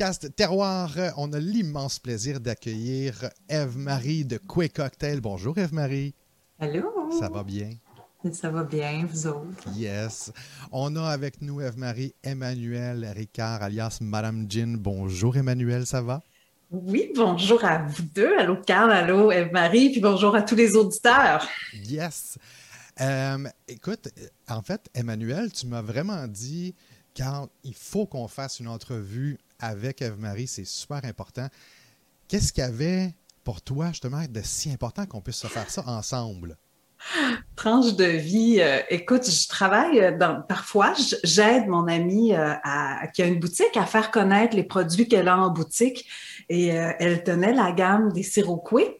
[0.00, 0.96] podcast Terroir.
[1.18, 5.20] On a l'immense plaisir d'accueillir Eve-Marie de Quick Cocktail.
[5.20, 6.14] Bonjour Eve-Marie.
[6.58, 7.10] Allô?
[7.18, 7.72] Ça va bien?
[8.32, 9.68] Ça va bien, vous autres?
[9.76, 10.32] Yes.
[10.72, 14.78] On a avec nous Eve-Marie Emmanuel Ricard, alias Madame Jean.
[14.78, 16.22] Bonjour Emmanuel, ça va?
[16.70, 18.38] Oui, bonjour à vous deux.
[18.38, 21.46] Allô Carl, allô Eve-Marie, puis bonjour à tous les auditeurs.
[21.74, 22.38] Yes.
[23.02, 24.08] Euh, écoute,
[24.48, 26.74] en fait, Emmanuel, tu m'as vraiment dit,
[27.12, 31.48] Carl, il faut qu'on fasse une entrevue avec Eve-Marie, c'est super important.
[32.28, 33.14] Qu'est-ce qu'il y avait
[33.44, 36.56] pour toi, justement, de si important qu'on puisse se faire ça ensemble?
[37.56, 38.58] Tranche de vie.
[38.60, 40.92] Euh, écoute, je travaille euh, dans, parfois,
[41.24, 42.54] j'aide mon amie euh,
[43.14, 46.06] qui a une boutique à faire connaître les produits qu'elle a en boutique
[46.48, 48.99] et elle tenait la gamme des siroqués.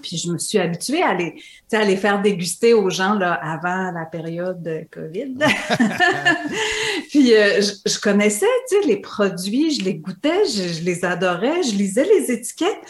[0.00, 1.34] Puis je me suis habituée à les,
[1.72, 5.34] à les faire déguster aux gens là, avant la période de COVID.
[7.10, 8.46] Puis je, je, connaissais
[8.86, 12.80] les produits, je les goûtais, je, je les adorais, je lisais les étiquettes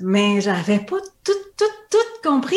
[0.00, 2.56] mais j'avais pas tout, tout, tout compris.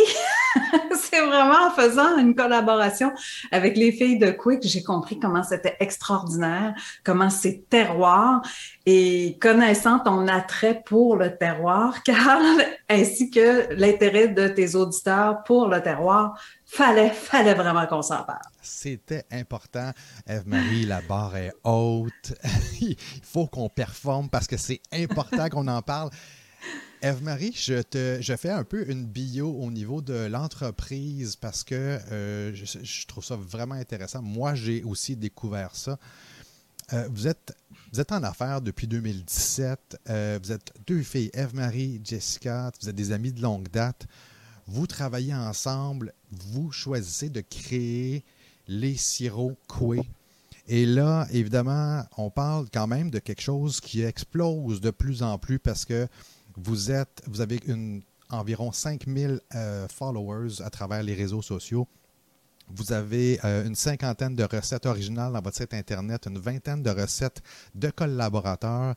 [0.99, 3.11] c'est vraiment en faisant une collaboration
[3.51, 8.41] avec les filles de Quick j'ai compris comment c'était extraordinaire, comment c'est terroir
[8.85, 12.43] et connaissant ton attrait pour le terroir, Carl,
[12.89, 18.41] ainsi que l'intérêt de tes auditeurs pour le terroir, fallait, fallait vraiment qu'on s'en parle.
[18.61, 19.91] C'était important.
[20.27, 22.33] Eve-Marie, la barre est haute.
[22.81, 26.09] Il faut qu'on performe parce que c'est important qu'on en parle.
[27.01, 33.05] Eve-Marie, je, fais un peu une bio au niveau de l'entreprise parce que euh, je,
[33.07, 34.21] trouve ça vraiment intéressant.
[34.21, 35.99] Moi, j'ai aussi découvert ça.
[36.93, 37.53] Euh, vous, êtes,
[38.11, 39.99] en affaires depuis 2017.
[40.09, 42.71] Euh, vous êtes deux filles, Eve-Marie, Jessica.
[42.81, 44.07] Vous êtes des amis de longue date.
[44.65, 46.13] Vous travaillez ensemble.
[46.31, 48.23] Vous choisissez de créer
[48.67, 50.01] les sirops Coué.
[50.67, 55.37] Et là, évidemment, on parle quand même de quelque chose qui explose de plus en
[55.37, 56.07] plus parce que
[56.57, 61.87] vous, êtes, vous avez une, environ 5000 euh, followers à travers les réseaux sociaux.
[62.69, 66.89] Vous avez euh, une cinquantaine de recettes originales dans votre site Internet, une vingtaine de
[66.89, 67.41] recettes
[67.75, 68.95] de collaborateurs.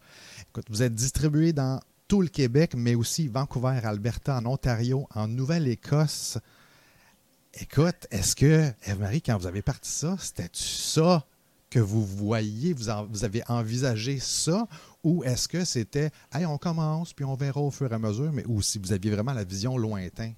[0.48, 5.28] Écoute, vous êtes distribué dans tout le Québec, mais aussi Vancouver, Alberta, en Ontario, en
[5.28, 6.38] Nouvelle-Écosse.
[7.54, 11.24] Écoute, est-ce que, Eve-Marie, quand vous avez parti ça, c'était ça
[11.68, 14.66] que vous voyez, vous, vous avez envisagé ça,
[15.02, 18.30] ou est-ce que c'était, hey, on commence, puis on verra au fur et à mesure,
[18.32, 20.34] mais ou si vous aviez vraiment la vision lointaine?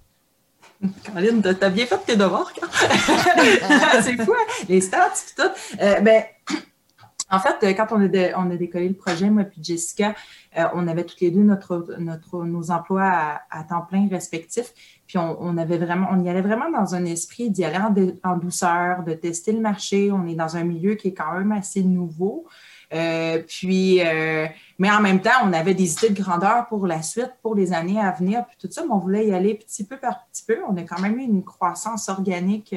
[1.05, 2.53] Caroline, t'as bien fait tes devoirs,
[4.03, 4.65] C'est fou, hein?
[4.69, 5.43] les stats, tout.
[5.81, 6.25] Euh, ben,
[7.33, 10.15] en fait, euh, quand on a, décollé le projet, moi et Jessica,
[10.59, 14.75] euh, on avait toutes les deux notre, nos emplois à, temps plein respectifs.
[15.06, 17.79] Puis on, avait vraiment, on y allait vraiment dans un esprit d'y aller
[18.23, 20.12] en, douceur, de tester le marché.
[20.12, 22.47] On est dans un milieu qui est quand même assez nouveau.
[22.92, 24.00] Euh, puis,
[24.78, 27.72] mais en même temps, on avait des idées de grandeur pour la suite, pour les
[27.72, 30.44] années à venir, puis tout ça, mais on voulait y aller petit peu par petit
[30.44, 30.58] peu.
[30.69, 32.75] On a quand même eu une croissance organique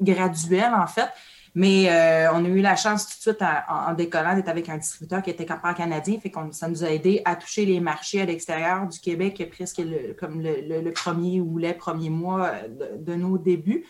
[0.00, 1.08] graduelle, en fait.
[1.54, 4.76] Mais euh, on a eu la chance tout de suite en, décollant d'être avec un
[4.76, 8.20] distributeur qui était capable canadien, fait que ça nous a aidé à toucher les marchés
[8.20, 9.82] à l'extérieur du Québec presque
[10.20, 12.52] comme le, premier ou les premiers mois
[13.00, 13.84] de, nos débuts.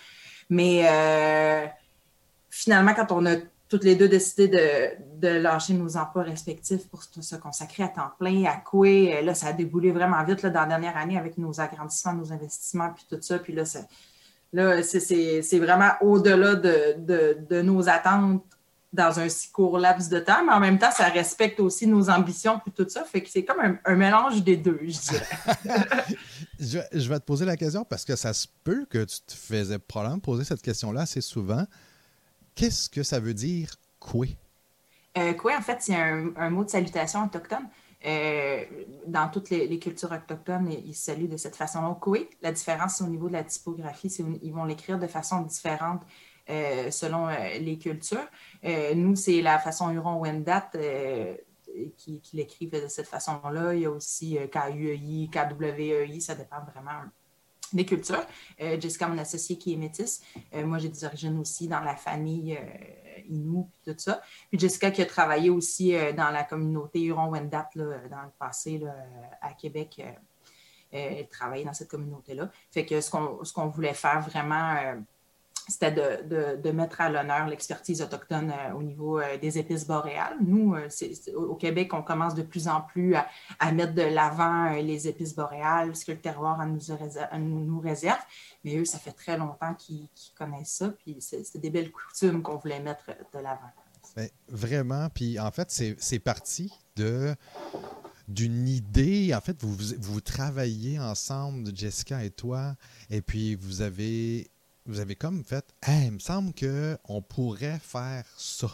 [0.48, 1.66] Mais euh,
[2.48, 3.36] finalement, quand on a
[3.68, 8.44] toutes les deux décidé de, lâcher nos emplois respectifs pour se consacrer à temps plein,
[8.44, 11.60] à Coué, là, ça a déboulé vraiment vite là, dans la dernière année avec nos
[11.60, 13.38] agrandissements, nos investissements, puis tout ça.
[13.38, 13.64] Puis là,
[14.52, 18.42] Là, c'est vraiment au-delà de, nos attentes
[18.90, 22.08] dans un si court laps de temps, mais en même temps, ça respecte aussi nos
[22.08, 23.04] ambitions et tout ça.
[23.04, 25.26] Fait que c'est comme un, mélange des deux, je dirais.
[26.58, 29.78] je, vais te poser la question parce que ça se peut que tu te faisais
[29.78, 31.66] probablement poser cette question-là assez souvent.
[32.58, 34.36] Qu'est-ce que ça veut dire coué?
[35.16, 37.69] Euh, coué, en fait, c'est un, mot de salutation autochtone.
[38.04, 38.64] Euh,
[39.06, 41.96] dans toutes les, cultures autochtones, ils saluent de cette façon-là.
[42.00, 46.02] Koué, la différence au niveau de la typographie, c'est qu'ils vont l'écrire de façon différente
[46.50, 48.26] euh, selon euh, les cultures.
[48.96, 50.72] nous, c'est la façon Huron-Wendat
[51.96, 53.72] qui, qui l'écrivent de cette façon-là.
[53.75, 57.05] Il y a aussi K-U-E-I, K-W-E-I, ça dépend vraiment
[57.73, 58.26] des cultures.
[58.59, 60.23] Jessica, mon associée qui est métisse.
[60.53, 62.59] moi, j'ai des origines aussi dans la famille
[63.29, 64.20] Inou, puis tout ça.
[64.50, 68.81] Puis Jessica qui a travaillé aussi euh, dans la communauté Huron-Wendat dans le passé
[69.41, 70.03] à Québec.
[70.94, 72.50] Euh, elle travaillait dans cette communauté-là.
[72.70, 74.94] Fait que ce qu'on voulait faire vraiment, euh,
[75.69, 80.37] c'était de, mettre à l'honneur l'expertise autochtone au niveau des épices boréales.
[80.41, 80.75] Nous,
[81.35, 85.94] au Québec, on commence de plus en plus à, mettre de l'avant les épices boréales,
[85.94, 86.81] ce que le terroir nous,
[87.38, 88.20] nous réserve.
[88.65, 92.56] Mais eux, ça fait très longtemps qu'ils connaissent ça, puis c'est des belles coutumes qu'on
[92.56, 93.70] voulait mettre de l'avant.
[94.17, 95.09] Ben, vraiment.
[95.11, 97.35] Puis en fait, c'est parti de
[98.26, 99.35] d'une idée.
[99.35, 102.76] En fait, vous, vous, travaillez ensemble, Jessica et toi,
[103.09, 104.50] et puis vous avez,
[104.88, 108.69] vous avez comme fait, il me semble qu'on pourrait faire ça.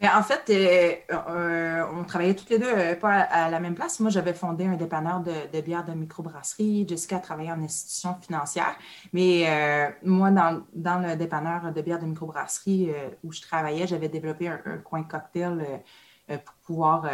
[0.00, 3.98] En fait, euh, euh, on travaillait toutes les deux euh, pas à, la même place.
[3.98, 6.86] Moi, j'avais fondé un dépanneur de, bière de microbrasserie.
[6.86, 8.76] Jessica travaillait en institution financière.
[9.12, 12.92] Mais moi, dans, le dépanneur de bière de microbrasserie
[13.24, 15.82] où je travaillais, j'avais développé un, coin cocktail
[16.28, 17.06] pour pouvoir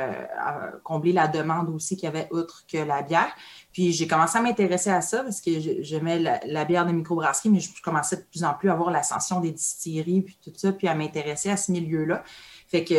[0.82, 3.32] combler la demande aussi qu'il y avait outre que la bière.
[3.72, 5.50] Puis j'ai commencé à m'intéresser à ça parce que
[5.80, 9.40] j'aimais la, bière de microbrasserie, mais je commençais de plus en plus à voir l'ascension
[9.40, 12.24] des distilleries, puis tout ça, puis à m'intéresser à ce milieu-là.
[12.68, 12.94] Fait que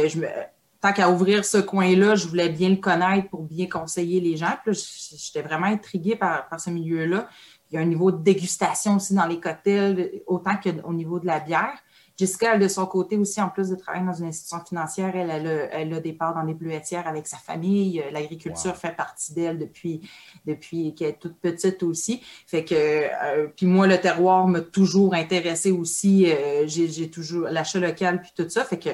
[0.81, 4.53] tant qu'à ouvrir ce coin-là, je voulais bien le connaître pour bien conseiller les gens.
[4.63, 4.77] Puis
[5.17, 7.27] j'étais vraiment intriguée par, ce milieu-là.
[7.71, 11.25] Il y a un niveau de dégustation aussi dans les cocktails, autant qu'au niveau de
[11.25, 11.77] la bière.
[12.17, 15.29] Jessica, elle, de son côté aussi, en plus de travailler dans une institution financière, elle,
[15.71, 18.01] elle, a, des parts dans les bleuetières avec sa famille.
[18.11, 20.01] L'agriculture fait partie d'elle depuis,
[20.45, 22.21] depuis qu'elle est toute petite aussi.
[22.47, 26.31] Fait que, euh, puis moi, le terroir m'a toujours intéressé aussi.
[26.31, 28.63] Euh, j'ai toujours l'achat local, puis tout ça.
[28.63, 28.89] Fait que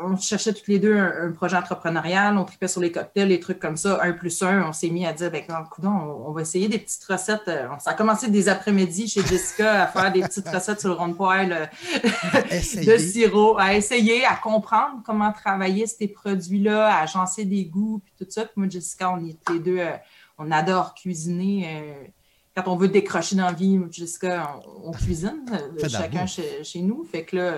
[0.00, 3.58] on cherchait toutes les deux un, projet entrepreneurial, on tripait sur les cocktails, les trucs
[3.58, 5.44] comme ça, un plus un, on s'est mis à dire, ben,
[5.80, 7.48] on, on, va essayer des petites recettes.
[7.48, 10.96] Euh, ça a commencé des après-midi chez Jessica à faire des petites recettes sur le
[10.96, 17.44] rond poêle euh, de sirop, à essayer, à comprendre comment travailler ces produits-là, à agencer
[17.44, 18.44] des goûts, puis tout ça.
[18.44, 19.96] Puis moi, Jessica, on est les deux, euh,
[20.38, 22.12] on adore cuisiner.
[22.56, 25.44] quand on veut décrocher dans la vie, Jessica, on, cuisine,
[25.88, 27.04] chacun chez, chez, nous.
[27.04, 27.54] Fait que là,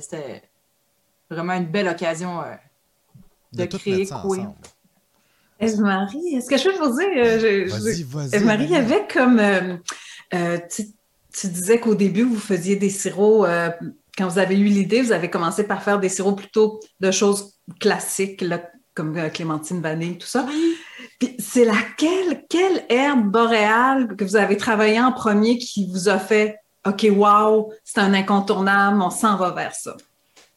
[0.00, 0.42] c'était
[1.32, 2.54] vraiment une belle occasion euh,
[3.52, 4.54] de, créer quoi?
[5.60, 11.94] Eve-Marie, est-ce que je peux vous dire, euh, Eve-Marie avait comme, euh, tu, disais qu'au
[11.94, 13.46] début, vous faisiez des sirops,
[14.16, 17.54] quand vous avez eu l'idée, vous avez commencé par faire des sirops plutôt de choses
[17.80, 18.44] classiques,
[18.94, 20.46] comme clémentine, vanille, tout ça.
[21.18, 26.18] Puis c'est laquelle, quelle herbe boréale que vous avez travaillé en premier qui vous a
[26.18, 26.56] fait
[26.86, 29.96] OK, wow, c'est un incontournable, on s'en va vers ça?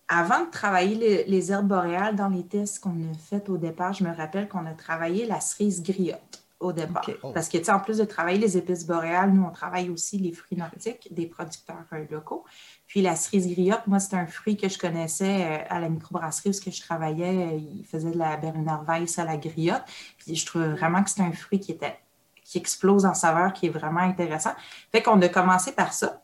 [0.07, 4.03] Avant de travailler les, herbes boréales dans les tests qu'on a fait au départ, je
[4.03, 7.05] me rappelle qu'on a travaillé la cerise griotte au départ.
[7.23, 7.31] Oh.
[7.33, 10.17] Parce que, tu sais, en plus de travailler les épices boréales, nous, on travaille aussi
[10.17, 12.45] les fruits nordiques des producteurs euh, locaux.
[12.87, 16.49] Puis la cerise griotte, moi, c'est un fruit que je connaissais euh, à la microbrasserie
[16.49, 17.53] où je travaillais.
[17.53, 19.83] Euh, il faisait de la Berliner Weiss à la griotte.
[20.17, 21.97] Puis je trouve vraiment que c'est un fruit qui était
[22.45, 24.51] qui explose en saveur, qui est vraiment intéressant.
[24.91, 26.21] Fait qu'on a commencé par ça.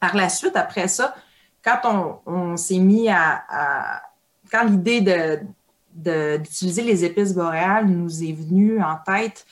[0.00, 1.14] Par la suite, après ça,
[1.62, 4.02] quand on, s'est mis à,
[4.50, 9.46] quand l'idée de, d'utiliser les épices boréales nous est venue en tête,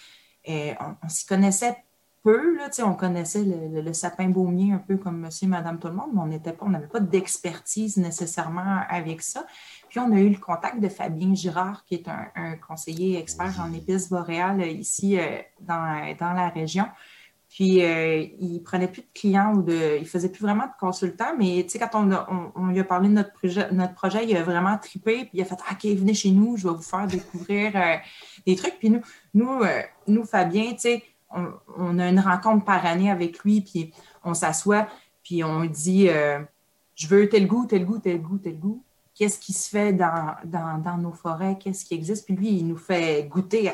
[0.49, 0.73] euh,
[1.03, 1.77] on, s'y connaissait
[2.23, 5.95] peu, là, on connaissait le, sapin baumier un peu comme monsieur et madame tout le
[5.95, 9.47] monde, mais on n'était pas, on n'avait pas d'expertise nécessairement avec ça.
[9.89, 13.73] Puis on a eu le contact de Fabien Girard, qui est un, conseiller expert en
[13.73, 16.87] épices boréales ici euh, dans, dans la région.
[17.49, 21.35] Puis, euh, il prenait plus de clients ou de, il faisait plus vraiment de consultants,
[21.39, 24.43] mais tu sais, quand on, lui a parlé de notre projet, notre projet, il a
[24.43, 27.73] vraiment trippé, puis il a fait OK, venez chez nous, je vais vous faire découvrir
[27.75, 27.97] euh,
[28.47, 28.79] des trucs.
[28.79, 29.01] Puis nous,
[29.33, 33.93] nous, euh, nous Fabien, tu sais, on, a une rencontre par année avec lui, puis
[34.25, 34.89] on s'assoit,
[35.23, 36.09] puis on dit
[36.95, 38.83] Je veux tel goût, tel goût, tel goût, tel goût
[39.19, 42.25] qu'est-ce qui se fait dans, dans, nos forêts, qu'est-ce qui existe.
[42.25, 43.73] Puis lui, il nous fait goûter.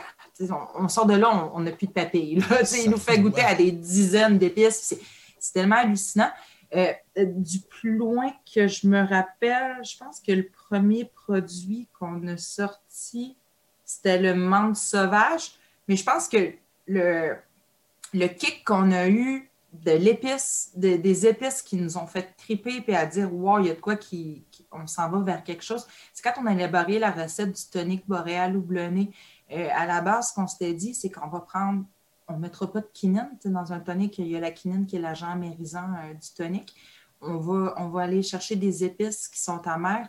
[0.75, 2.39] on, sort de là, on n'a plus de papier.
[2.85, 4.97] il nous fait goûter à des dizaines d'épices.
[5.39, 6.31] C'est tellement hallucinant.
[6.75, 12.27] Euh, du plus loin que je me rappelle, je pense que le premier produit qu'on
[12.27, 13.37] a sorti,
[13.85, 15.53] c'était le menthe sauvage.
[15.87, 16.55] Mais je pense que
[16.87, 19.51] le kick qu'on a eu
[19.83, 23.71] de l'épice, des épices qui nous ont fait triper et à dire Wow, il y
[23.71, 25.87] a de quoi qui, on s'en va vers quelque chose.
[26.13, 29.11] C'est quand on a élaboré la recette du tonique boréal houblonné.
[29.51, 31.85] Euh, à la base, ce qu'on s'était dit, c'est qu'on va prendre,
[32.29, 33.31] on ne mettra pas de quinine.
[33.45, 36.75] Dans un tonique, il y a la quinine qui est l'agent amérisant euh, du tonique.
[37.21, 40.09] On va, on va aller chercher des épices qui sont amères.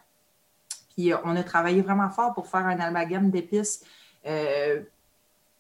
[0.95, 3.83] Puis euh, on a travaillé vraiment fort pour faire un amalgame d'épices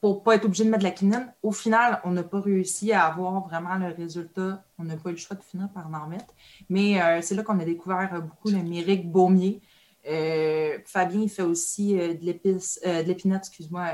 [0.01, 1.33] pour ne pas être obligé de mettre de la quinine.
[1.41, 4.63] Au final, on n'a pas réussi à avoir vraiment le résultat.
[4.77, 6.33] On n'a pas eu le choix de finir par en mettre.
[6.69, 9.61] Mais euh, c'est là qu'on a découvert euh, beaucoup le mérique baumier.
[10.07, 13.87] Euh, Fabien, il fait aussi de l'épice, de l'épinette, excuse-moi,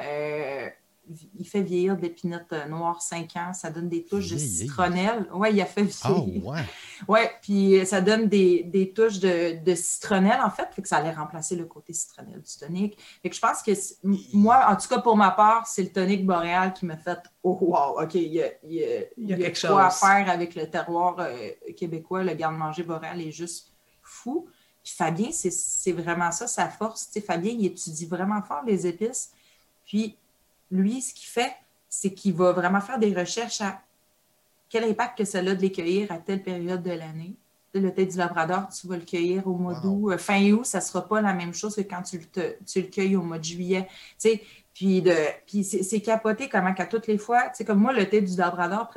[1.38, 3.54] il fait vieillir des pinottes euh, noires 5 ans.
[3.54, 5.28] Ça donne des touches de citronnelle.
[5.34, 6.44] Oui, il a fait vieillir.
[6.46, 6.62] Oh, ouais.
[7.08, 11.12] ouais, puis euh, ça donne des, touches de, citronnelle, en fait, fait que ça allait
[11.12, 12.98] remplacer le côté citronnelle du tonique.
[13.22, 13.72] Fait que je pense que
[14.34, 17.58] moi, en tout cas pour ma part, c'est le tonique boréal qui m'a fait Oh
[17.60, 22.24] wow, OK, il y a, quelque chose à faire avec le terroir euh, québécois.
[22.24, 24.48] Le garde-manger boréal est juste fou.
[24.84, 27.08] Puis Fabien, c'est vraiment ça, sa force.
[27.08, 29.32] Tu sais, Fabien, il étudie vraiment fort les épices.
[29.86, 30.18] Puis
[30.72, 31.54] lui, ce qu'il fait,
[31.90, 33.82] c'est qu'il va vraiment faire des recherches à
[34.70, 37.36] quel impact que ça a de les cueillir à telle période de l'année.
[37.74, 40.12] Le thé du Labrador, tu vas le cueillir au mois d'août.
[40.12, 42.82] Euh, fin août, ça ne sera pas la même chose que quand tu le, tu
[42.82, 43.88] le cueilles au mois de juillet.
[44.20, 45.14] Tu sais, puis, de,
[45.46, 48.36] puis c'est capoté comment qu'à toutes les fois, tu sais, comme moi, le thé du
[48.38, 48.90] Labrador,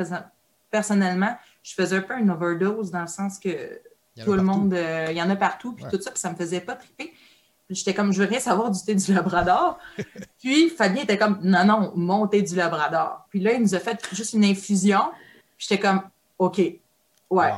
[0.71, 3.81] personnellement, je faisais un peu une overdose dans le sens que
[4.23, 6.37] tout le monde, euh, il y en a partout, puis tout ça, puis ça me
[6.37, 7.13] faisait pas triper.
[7.71, 9.79] J'étais comme, je veux rien savoir du thé du Labrador.
[10.39, 13.27] puis Fabien était comme, non, non, mon thé du Labrador.
[13.31, 15.01] Puis là, il nous a fait juste une infusion.
[15.57, 16.03] J'étais comme,
[16.39, 16.59] OK,
[17.31, 17.53] ouais.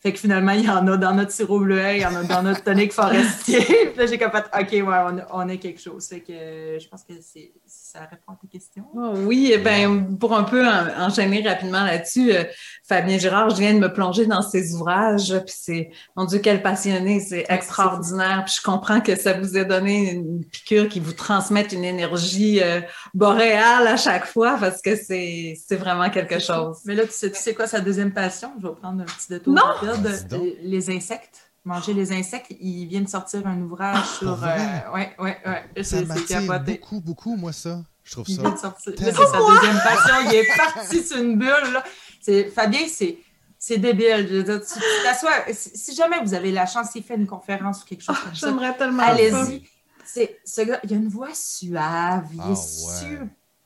[0.00, 2.22] Fait que finalement, il y en a dans notre sirop bleuet, il y en a
[2.22, 3.60] dans notre tonique forestier.
[3.64, 6.06] puis là, j'ai comme fait, OK, ouais, on a, on a quelque chose.
[6.06, 8.84] Fait que euh, je pense que c'est ça répond à tes questions.
[8.94, 12.44] Oh, oui, eh ben, pour un peu enchaîner rapidement là-dessus, euh,
[12.86, 16.62] Fabien Girard, je viens de me plonger dans ses ouvrages, puis c'est, mon Dieu, quel
[16.62, 18.44] passionné, c'est extraordinaire.
[18.46, 22.62] Puis je comprends que ça vous ait donné une piqûre qui vous transmette une énergie
[22.62, 22.80] euh,
[23.14, 26.78] boréale à chaque fois, parce que c'est, vraiment quelque chose.
[26.84, 28.52] Mais là, tu sais, tu sais quoi sa deuxième passion?
[28.60, 29.54] Je vais prendre un petit détour.
[29.54, 29.87] Non!
[30.62, 32.52] Les insectes manger les insectes.
[32.60, 34.42] Il vient de sortir un ouvrage ah, sur.
[34.42, 35.84] Euh, ouais, ouais, ouais.
[35.84, 37.82] Ça m'attire beaucoup, beaucoup, moi, ça.
[38.02, 38.32] Je trouve ça.
[38.32, 38.92] Il vient de sortir.
[38.96, 40.14] C'est sa deuxième passion.
[40.26, 41.72] Il est parti sur une bulle.
[41.72, 41.84] Là.
[42.54, 43.18] Fabien, c'est.
[43.60, 44.26] C'est débile.
[44.30, 48.04] Je veux tu, si jamais vous avez la chance, il fait une conférence ou quelque
[48.04, 48.46] chose comme ça.
[48.46, 49.02] J'aimerais tellement.
[49.02, 49.64] Allez-y.
[50.44, 53.18] Ce gars, il a une voix suave, il ah, est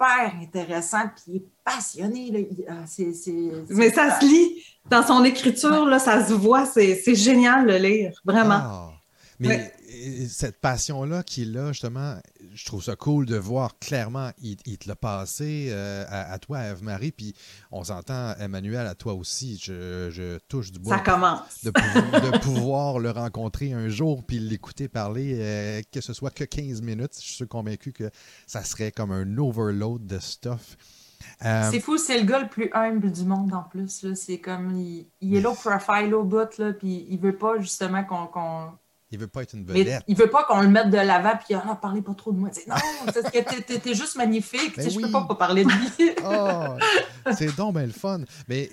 [0.03, 2.49] super intéressant, puis il est passionné.
[2.69, 2.85] Ah,
[3.71, 8.13] Mais ça se lit dans son écriture, là, ça se voit, c'est génial de lire,
[8.25, 8.61] vraiment.
[8.61, 8.91] Ah.
[9.39, 9.73] mais
[10.29, 12.17] cette passion-là qu'il a, justement,
[12.55, 16.71] je trouve ça cool de voir clairement, il, te l'a passé euh, à, toi, à
[16.71, 17.35] Eve-Marie, puis
[17.71, 19.61] on s'entend, Emmanuel, à toi aussi.
[19.63, 20.97] Je, touche du bois.
[20.97, 21.65] Ça commence.
[21.65, 26.83] De, pouvoir le rencontrer un jour, puis l'écouter parler, euh, que ce soit que 15
[26.83, 27.15] minutes.
[27.21, 28.11] Je suis convaincu que
[28.47, 30.77] ça serait comme un overload de stuff.
[31.45, 34.13] Euh, c'est fou, c'est le gars le plus humble du monde en plus.
[34.15, 38.73] C'est comme, il, est low profile au bout, là, puis il veut pas justement qu'on
[39.13, 40.03] il veut pas être une vedette.
[40.09, 42.49] il veut pas qu'on le mette de l'avant puis ah, parlez pas trop de moi.
[42.67, 42.75] non,
[43.13, 44.77] c'est que t'es juste magnifique.
[44.77, 46.11] Ben je peux pas, pas parler de lui.
[46.25, 48.21] oh, c'est donc bien le fun.
[48.49, 48.71] Mais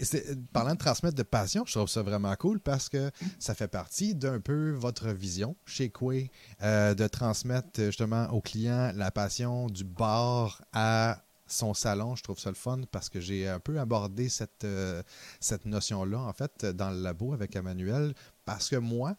[0.53, 4.15] parlant de transmettre de passion, je trouve ça vraiment cool parce que ça fait partie
[4.15, 6.31] d'un peu votre vision chez Quay
[6.63, 11.17] euh, de transmettre justement aux clients la passion du bar à
[11.51, 12.15] son salon.
[12.15, 15.03] Je trouve ça le fun parce que j'ai un peu abordé cette, euh,
[15.39, 18.13] cette notion-là, en fait, dans le labo avec Emmanuel.
[18.45, 19.15] Parce que moi,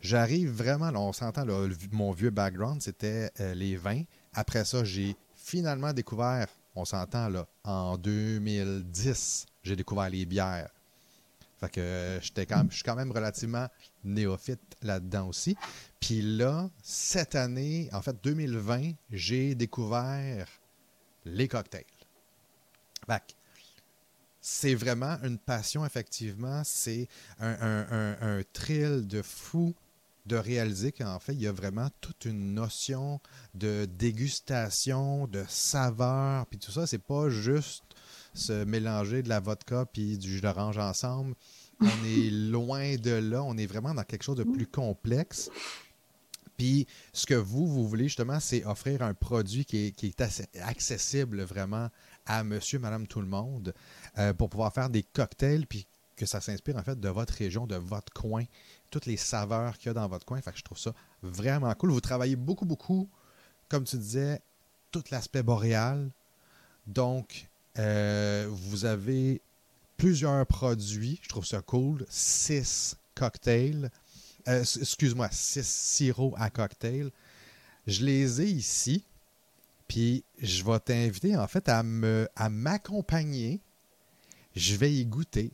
[0.00, 1.44] J'arrive vraiment, on s'entend,
[1.92, 4.02] mon vieux background, c'était euh, les vins.
[4.34, 10.70] Après ça, j'ai finalement découvert, on s'entend, là, en 2010, j'ai découvert les bières.
[11.58, 12.32] Fait que euh, je
[12.70, 13.68] suis quand même relativement
[14.04, 15.56] néophyte là-dedans aussi.
[16.00, 20.46] Puis là, cette année, en fait 2020, j'ai découvert
[21.24, 21.84] les cocktails.
[23.06, 23.22] Fait
[24.48, 26.62] c'est vraiment une passion, effectivement.
[26.64, 27.08] C'est
[27.40, 29.74] un, un, thrill de fou
[30.26, 33.20] de réaliser qu'en fait, il y a vraiment toute une notion
[33.54, 36.86] de dégustation, de saveur, puis tout ça.
[36.86, 37.84] C'est pas juste
[38.34, 41.34] se mélanger de la vodka puis du jus d'orange ensemble.
[41.80, 43.42] On est loin de là.
[43.42, 45.50] On est vraiment dans quelque chose de plus complexe.
[46.56, 50.20] Puis ce que vous, vous voulez justement, c'est offrir un produit qui est,
[50.62, 51.88] accessible vraiment
[52.24, 53.74] à monsieur, madame, tout le monde
[54.18, 57.66] euh, pour pouvoir faire des cocktails puis que ça s'inspire en fait de votre région,
[57.66, 58.44] de votre coin
[58.90, 60.40] toutes les saveurs qu'il y a dans votre coin.
[60.40, 61.90] Fait je trouve ça vraiment cool.
[61.90, 63.08] Vous travaillez beaucoup, beaucoup,
[63.68, 64.40] comme tu disais,
[64.90, 66.10] tout l'aspect boréal.
[66.86, 69.40] Donc, euh, vous avez
[69.96, 71.18] plusieurs produits.
[71.22, 72.04] Je trouve ça cool.
[72.08, 73.90] Six cocktails.
[74.48, 77.10] Euh, excuse-moi, six sirops à cocktail.
[77.86, 79.04] Je les ai ici.
[79.88, 81.82] Puis je vais t'inviter en fait à
[82.34, 83.60] à m'accompagner.
[84.54, 85.52] Je vais y goûter.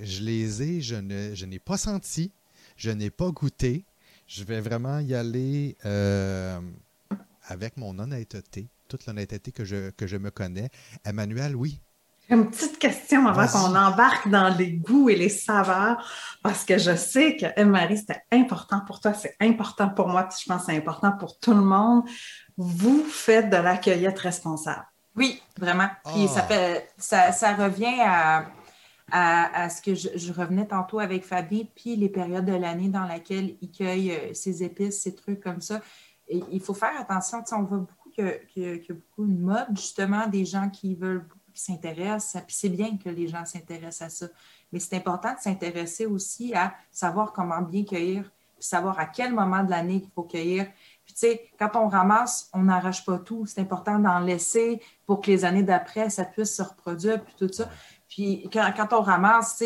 [0.00, 2.30] Je les ai, je je n'ai pas senti.
[2.76, 3.84] Je n'ai pas goûté.
[4.26, 6.60] Je vais vraiment y aller euh,
[7.46, 10.70] avec mon honnêteté, toute l'honnêteté que je, que je me connais.
[11.04, 11.80] Emmanuel, oui.
[12.28, 16.04] Une petite question avant qu'on embarque dans les goûts et les saveurs,
[16.42, 20.44] parce que je sais que Marie, c'était important pour toi, c'est important pour moi, je
[20.44, 22.02] pense que c'est important pour tout le monde.
[22.56, 24.86] Vous faites de la cueillette responsable.
[25.14, 25.88] Oui, vraiment.
[26.04, 26.46] Puis ça, ah.
[26.48, 28.46] fait, ça, ça revient à
[29.12, 33.56] à, ce que je, revenais tantôt avec Fabien, puis les périodes de l'année dans lesquelles
[33.60, 35.80] il cueille euh, ses épices, ses trucs comme ça.
[36.28, 40.44] Il faut faire attention, on voit beaucoup qu'il y, a beaucoup de mode, justement, des
[40.44, 44.26] gens qui veulent, qui s'intéressent, puis c'est bien que les gens s'intéressent à ça.
[44.72, 49.62] Mais c'est important de s'intéresser aussi à savoir comment bien cueillir savoir à quel moment
[49.62, 50.66] de l'année il faut cueillir.
[51.04, 53.46] Puis, tu sais, quand on ramasse, on n'arrache pas tout.
[53.46, 57.52] C'est important d'en laisser pour que les années d'après, ça puisse se reproduire, puis tout
[57.52, 57.68] ça.
[58.08, 59.62] Puis quand, on ramasse,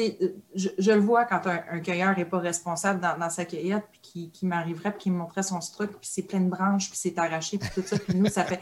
[0.54, 4.46] je, je, le vois quand un, cueilleur n'est pas responsable dans, sa cueillette, puis qui,
[4.46, 7.58] m'arriverait, puis qui me montrait son truc, puis c'est plein de branches, puis c'est arraché,
[7.58, 7.98] puis tout ça.
[7.98, 8.60] Puis nous, ça fait,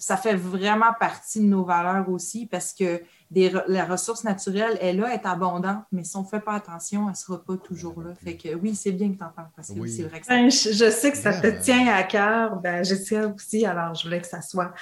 [0.00, 5.14] ça fait vraiment partie de nos valeurs aussi parce que la ressource naturelle est là,
[5.14, 8.14] est abondante, mais si on ne fait pas attention, elle ne sera pas toujours là.
[8.14, 10.34] Fait que oui, c'est bien que tu en parles parce que c'est vrai que ça...
[10.34, 14.22] Ben, je, sais que ça te tient à cœur, ben, Jessica aussi, alors je voulais
[14.22, 14.72] que ça soit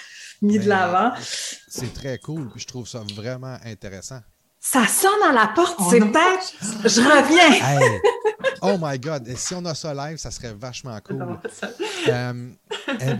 [0.40, 1.14] mis de ben, l'avant.
[1.20, 4.20] C'est très cool, je trouve ça vraiment intéressant.
[4.70, 6.52] Ça sonne à la porte, c'est peut-être.
[6.84, 8.00] Je reviens.
[8.60, 9.28] Oh my God.
[9.28, 11.38] Et si on a ça live, ça serait vachement cool.
[12.08, 12.50] Euh,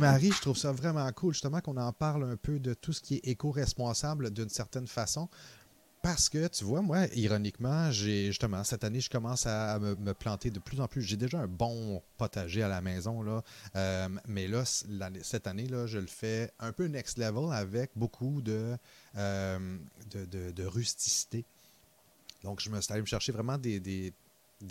[0.00, 3.00] Marie, je trouve ça vraiment cool, justement, qu'on en parle un peu de tout ce
[3.00, 5.28] qui est éco-responsable d'une certaine façon.
[6.08, 10.50] Parce que, tu vois, moi, ironiquement, j'ai justement, cette année, je commence à me, planter
[10.50, 11.02] de plus en plus.
[11.02, 13.44] J'ai déjà un bon potager à la maison, là.
[13.76, 18.40] Euh, mais là, cette année, là, je le fais un peu next level avec beaucoup
[18.40, 18.78] de,
[19.18, 19.78] euh,
[20.14, 21.44] de, rusticité.
[22.42, 24.14] Donc, je me suis allé me chercher vraiment des,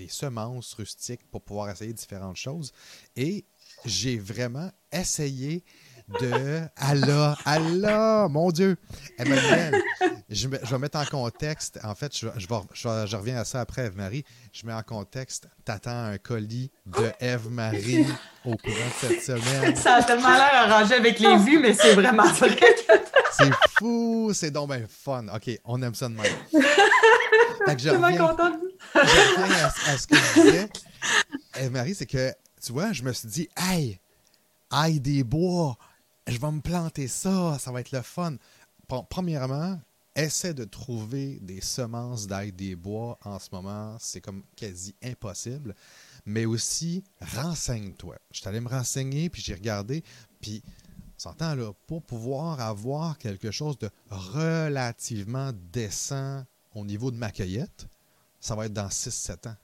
[0.10, 2.74] semences rustiques pour pouvoir essayer différentes choses.
[3.15, 3.46] Et
[3.86, 5.63] j'ai vraiment essayé
[6.20, 6.62] de.
[6.78, 8.78] Allah, Allah, mon Dieu!
[9.18, 9.82] Emmanuel,
[10.30, 11.80] je, je vais mettre en contexte.
[11.84, 14.24] En fait, je, je, je, reviens à ça après, Eve-Marie.
[14.54, 15.48] Je mets en contexte.
[15.66, 18.06] T'attends un colis de Eve-Marie
[18.46, 19.76] au courant de cette semaine.
[19.76, 22.66] Ça a tellement l'air arrangé avec les vues, mais c'est vraiment ça que
[23.32, 24.32] C'est fou!
[24.34, 25.26] C'est donc bien fun.
[25.34, 26.26] OK, on aime ça de même.
[26.54, 28.54] je contente.
[28.96, 30.70] Je reviens à, à, ce que je disais.
[31.60, 32.32] Eve-Marie, c'est que,
[32.64, 34.00] tu vois, je me suis dit, hey,
[34.70, 35.78] aïe des bois,
[36.27, 38.36] je vais me planter ça, ça va être le fun.
[39.10, 39.79] Premièrement,
[40.15, 45.75] essaie de trouver des semences d'ail des bois en ce moment, c'est comme quasi impossible.
[46.25, 48.18] Mais aussi, renseigne-toi.
[48.31, 50.03] Je suis allé me renseigner, puis j'ai regardé,
[50.42, 50.63] puis
[51.16, 56.44] on s'entend là, pour pouvoir avoir quelque chose de relativement décent
[56.75, 57.87] au niveau de ma cueillette,
[58.40, 59.55] ça va être dans 6-7 ans.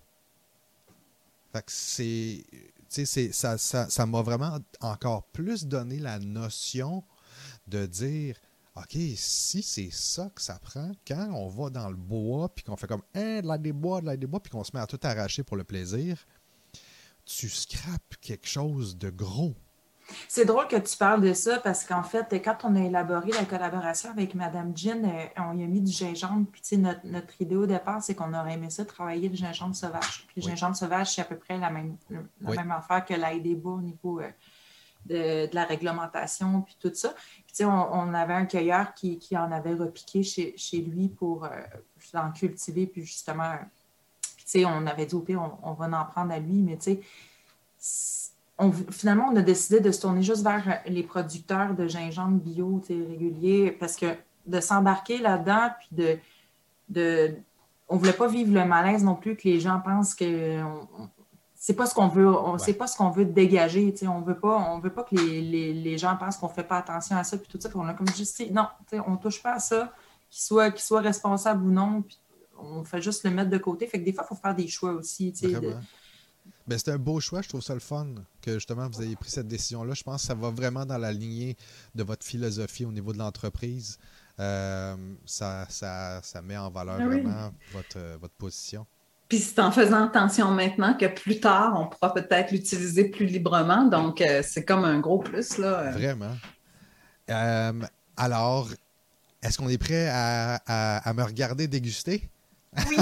[1.52, 2.43] Fait que c'est
[2.93, 7.03] ça, ça, m'a vraiment encore plus donné la notion
[7.67, 8.38] de dire
[8.75, 12.75] OK, si c'est ça que ça prend, quand on va dans le bois, puis qu'on
[12.75, 14.88] fait comme hein, de la des bois, de la des puis qu'on se met à
[14.88, 16.25] tout arracher pour le plaisir,
[17.25, 19.56] tu scrapes quelque chose de gros.
[20.28, 23.45] C'est drôle que tu parles de ça parce qu'en fait, quand on a élaboré la
[23.45, 26.47] collaboration avec Mme Jean, euh, on y a mis du gingembre.
[26.52, 30.26] Puis, notre, notre idée au départ, c'est qu'on aurait aimé ça travailler le gingembre sauvage.
[30.28, 31.97] Puis, le gingembre sauvage, c'est à peu près la même,
[32.41, 34.30] la même affaire que l'ail des au niveau euh,
[35.06, 37.13] de, la réglementation, puis tout ça.
[37.47, 41.49] Puis, on, on, avait un cueilleur qui, en avait repiqué chez, chez lui pour euh,
[42.13, 43.56] en cultiver, puis justement,
[44.38, 46.93] puis, on avait dit au pire, on, on va en prendre à lui, mais tu
[46.93, 47.02] sais,
[48.92, 53.72] finalement, on a décidé de se tourner juste vers les producteurs de gingembre bio réguliers
[53.72, 56.18] parce que de s'embarquer là-dedans, puis de,
[56.89, 57.36] de.
[57.89, 60.60] On ne voulait pas vivre le malaise non plus que les gens pensent que.
[61.56, 63.94] c'est pas ce qu'on veut, on, pas ce qu'on veut dégager.
[64.08, 67.16] On veut pas, on veut pas que les, gens pensent qu'on ne fait pas attention
[67.18, 67.70] à ça, puis tout ça.
[67.76, 68.68] on a comme juste dit, non,
[69.08, 69.94] on ne touche pas à ça,
[70.30, 72.20] qu'il soit, qu'il soit responsable ou non, puis
[72.58, 73.88] on fait juste le mettre de côté.
[73.88, 75.32] Fait que des fois, il faut faire des choix aussi.
[75.32, 75.76] De,
[76.67, 78.08] ben, c'est un beau choix, je trouve ça le fun
[78.41, 79.93] que justement vous ayez pris cette décision-là.
[79.93, 81.58] Je pense que ça va vraiment dans la lignée
[81.95, 83.97] de votre philosophie au niveau de l'entreprise.
[84.39, 84.95] Euh,
[85.26, 88.86] ça, ça, ça, met en valeur ah vraiment votre, votre position.
[89.30, 93.86] Puis c'est en faisant attention maintenant que plus tard, on pourra peut-être l'utiliser plus librement.
[93.86, 95.58] Donc, euh, c'est comme un gros plus.
[95.58, 95.91] Là.
[95.91, 96.36] Vraiment.
[97.30, 97.82] Euh,
[98.17, 98.69] alors,
[99.41, 102.30] est-ce qu'on est prêt à, à, à me regarder déguster?
[102.90, 102.98] Oui.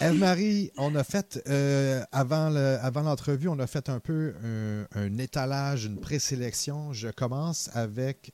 [0.00, 4.34] Eve-Marie, on a fait, euh, avant, l'entrevue, on a fait un peu
[4.94, 6.92] un, étalage, une présélection.
[6.92, 8.32] Je commence avec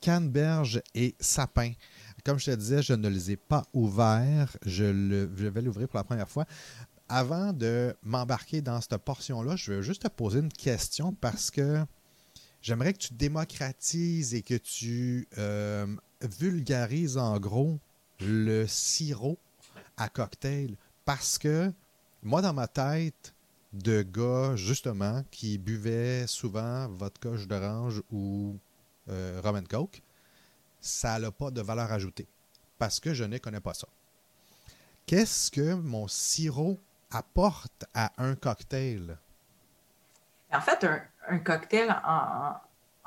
[0.00, 1.72] canneberge et sapin.
[2.24, 4.56] Comme je te disais, je ne les ai pas ouverts.
[4.64, 6.44] Je, vais l'ouvrir pour la première fois.
[7.08, 11.84] Avant de m'embarquer dans cette portion-là, je veux juste te poser une question parce que
[12.62, 15.86] j'aimerais que tu démocratises et que tu euh,
[16.22, 17.80] vulgarises en gros
[18.26, 19.38] le sirop
[19.96, 21.72] à cocktail parce que
[22.22, 23.34] moi, dans ma tête
[23.72, 28.56] de gars, justement, qui buvait souvent vodka d'orange ou
[29.08, 30.02] euh, rum coke,
[30.80, 32.26] ça n'a pas de valeur ajoutée
[32.78, 33.88] parce que je ne connais pas ça.
[35.06, 36.78] Qu'est-ce que mon sirop
[37.10, 39.16] apporte à un cocktail?
[40.52, 40.86] En fait,
[41.28, 42.54] un, cocktail, en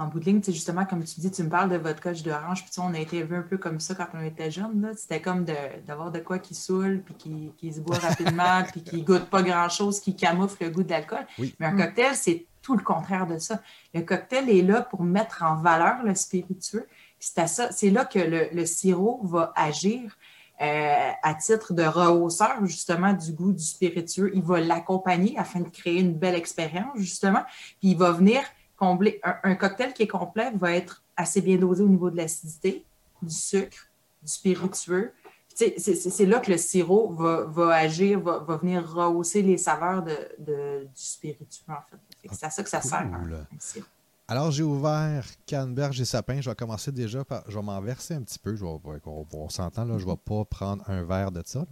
[0.04, 2.74] bout de ligne, justement, comme tu dis, tu me parles de votre coach d'orange, puis
[2.80, 4.92] on a été un peu comme ça quand on était jeune.
[4.98, 5.46] C'était comme
[5.88, 9.42] d'avoir de, quoi qui saoule, puis qui, qui se boit rapidement, puis qui goûte pas
[9.42, 11.26] grand-chose, qui camoufle le goût de l'alcool.
[11.60, 11.78] Mais un mm.
[11.78, 13.62] cocktail, c'est tout le contraire de ça.
[13.94, 16.88] Le cocktail est là pour mettre en valeur le spiritueux.
[17.20, 20.18] C'est là que le, sirop va agir
[20.62, 24.32] euh, à titre de rehausseur, justement, du goût du spiritueux.
[24.34, 27.44] Il va l'accompagner afin de créer une belle expérience, justement.
[27.80, 28.42] Puis il va venir
[28.86, 29.20] combler.
[29.44, 32.86] Un, cocktail qui est complet va être assez bien dosé au niveau de l'acidité,
[33.22, 33.90] du sucre,
[34.22, 35.12] du spiritueux.
[35.56, 41.64] C'est là que le sirop va, agir, va, venir rehausser les saveurs de, du spiritueux,
[41.70, 42.34] en fait.
[42.34, 43.88] C'est à ça que ça sert, un sirop.
[44.28, 46.42] Alors, j'ai ouvert canneberge et sapin.
[46.42, 47.44] Je vais commencer déjà par.
[47.48, 48.56] Je vais m'en verser un petit peu.
[48.56, 50.00] Je vais, on, s'entend, là.
[50.00, 51.66] Je ne vais pas prendre un verre de ça.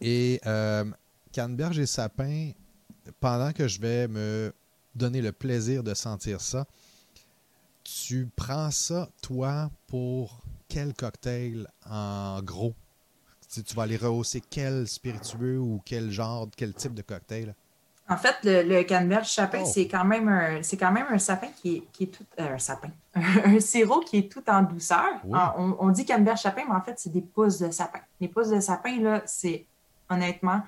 [0.00, 0.84] Et euh,
[1.30, 2.50] canneberge et sapin,
[3.20, 4.52] pendant que je vais me
[4.94, 6.66] donner le plaisir de sentir ça,
[7.84, 12.74] tu prends ça, toi, pour quel cocktail en gros?
[13.52, 17.54] Tu, tu vas aller rehausser quel spiritueux ou quel genre, quel type de cocktail?
[18.08, 19.70] En fait, le, le canneberge sapin, oh.
[19.72, 22.90] c'est quand même un, c'est quand même un sapin qui est, tout, euh, un sapin,
[23.14, 25.20] un sirop qui est tout en douceur.
[25.24, 28.00] on, dit canneberge sapin, mais en fait, c'est des pousses de sapin.
[28.20, 29.66] Les pousses de sapin, là, c'est
[30.10, 30.62] honnêtement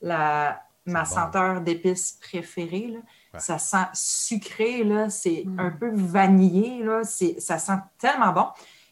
[0.00, 2.94] la, ma senteur d'épices préférée.
[3.38, 5.60] Ça sent sucré, là, c'est mm.
[5.60, 8.46] un peu vanillé, là, ça sent tellement bon.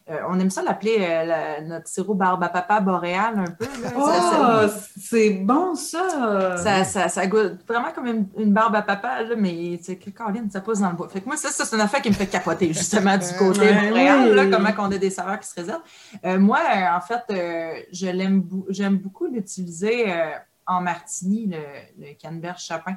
[0.09, 3.65] Euh, on aime ça l'appeler euh, notre sirop barbe à papa boréal un peu.
[3.97, 6.85] oh, c'est bon ça.
[6.85, 7.27] Ça, ça!
[7.27, 8.07] goûte vraiment comme
[8.37, 9.77] une, barbe à papa, là, mais
[10.15, 11.09] Caroline, ça pousse dans le bois.
[11.09, 14.49] Fait que moi, ça, c'est une affaire qui me fait capoter justement du côté boréal,
[14.49, 15.83] comment on a des saveurs qui se réservent.
[16.23, 16.59] Euh, moi,
[16.95, 20.05] en fait, je l'aime j'aime beaucoup l'utiliser
[20.65, 22.95] en martini, le, le canneberge chapin.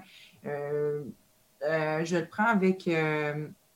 [1.63, 2.89] Je le prends avec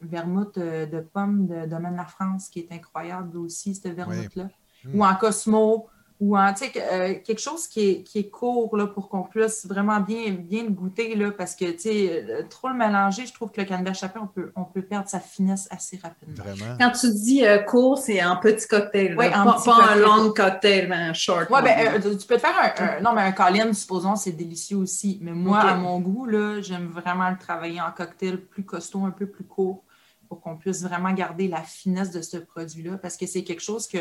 [0.05, 4.49] vermouth euh, de, pommes de Domaine La France, qui est incroyable aussi, cette vermouth-là.
[4.85, 4.99] Hmm.
[4.99, 5.89] Ou en Cosmo,
[6.25, 10.01] ou en euh, quelque chose qui est, qui est court là, pour qu'on puisse vraiment
[10.01, 11.15] bien, bien le goûter.
[11.15, 14.51] Là, parce que euh, trop le mélanger, je trouve que le canneberge chapin, on peut,
[14.57, 16.43] on peut perdre sa finesse assez rapidement.
[16.43, 16.77] Vraiment.
[16.81, 19.17] Quand tu dis court, c'est un petit cocktail.
[19.19, 21.49] Oui, pas, un long cocktail, mais un short.
[21.51, 25.19] Oui, ben, tu peux te faire un, Non, mais un Colin, supposons, c'est délicieux aussi.
[25.21, 26.27] Mais moi, à mon goût,
[26.63, 29.85] j'aime vraiment le travailler en cocktail plus costaud, un peu plus court
[30.27, 33.87] pour qu'on puisse vraiment garder la finesse de ce produit-là, parce que c'est quelque chose
[33.87, 33.99] que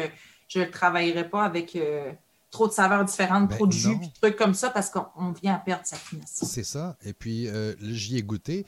[0.47, 2.11] je ne travaillerai pas avec euh,
[2.51, 5.55] trop de saveurs différentes, ben trop de jus, puis trucs comme ça, parce qu'on vient
[5.55, 6.43] à perdre sa finesse.
[6.43, 6.95] C'est ça.
[7.03, 8.65] Et puis, euh, j'y ai goûté,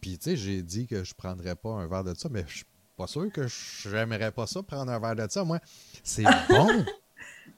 [0.00, 2.44] puis tu sais, j'ai dit que je ne prendrais pas un verre de ça, mais
[2.46, 2.64] je suis
[2.96, 5.44] pas sûr que j'aimerais pas ça, prendre un verre de ça.
[5.44, 5.60] Moi,
[6.02, 6.84] c'est bon.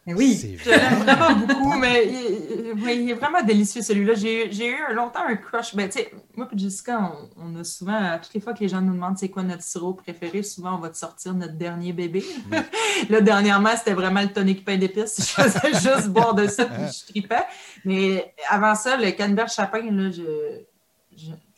[0.06, 4.14] Oui, je l'aime vraiment beaucoup, mais il, est vraiment délicieux celui-là.
[4.14, 5.74] J'ai eu longtemps un crush.
[5.74, 5.88] Ben,
[6.36, 9.28] moi et Jessica, on, a souvent, toutes les fois que les gens nous demandent c'est
[9.28, 12.24] quoi notre sirop préféré, souvent on va te sortir notre dernier bébé.
[13.10, 15.16] là, dernièrement, c'était vraiment le tonic pain d'épices.
[15.18, 17.44] Je faisais juste boire de ça puis je tripais.
[17.84, 20.22] Mais avant ça, le canneberge chapin, là, je,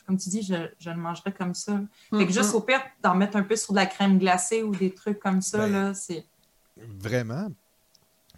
[0.06, 1.80] comme tu dis, je, le mangerais comme ça.
[2.10, 2.56] Fait que juste mm-hmm.
[2.56, 5.40] au pire, d'en mettre un peu sur de la crème glacée ou des trucs comme
[5.40, 6.26] ça, ben, là, c'est.
[6.76, 7.48] Vraiment.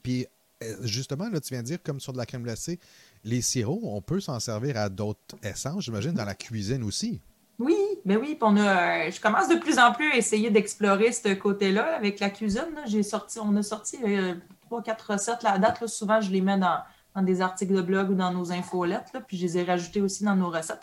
[0.07, 0.25] Puis,
[0.63, 2.79] euh, justement, là, tu viens de dire, comme sur de la crème glacée,
[3.25, 7.21] les sirops, on peut s'en servir à d'autres essences, j'imagine, dans la cuisine aussi.
[7.59, 11.11] Oui, mais ben oui, on a, je commence de plus en plus à essayer d'explorer
[11.11, 12.73] ce côté-là avec la cuisine.
[12.87, 15.43] J'ai sorti, on a sorti euh, trois, quatre recettes.
[15.43, 19.11] La date, souvent, je les mets dans, des articles de blog ou dans nos infolettes,
[19.27, 20.83] puis je les ai rajoutées aussi dans nos recettes.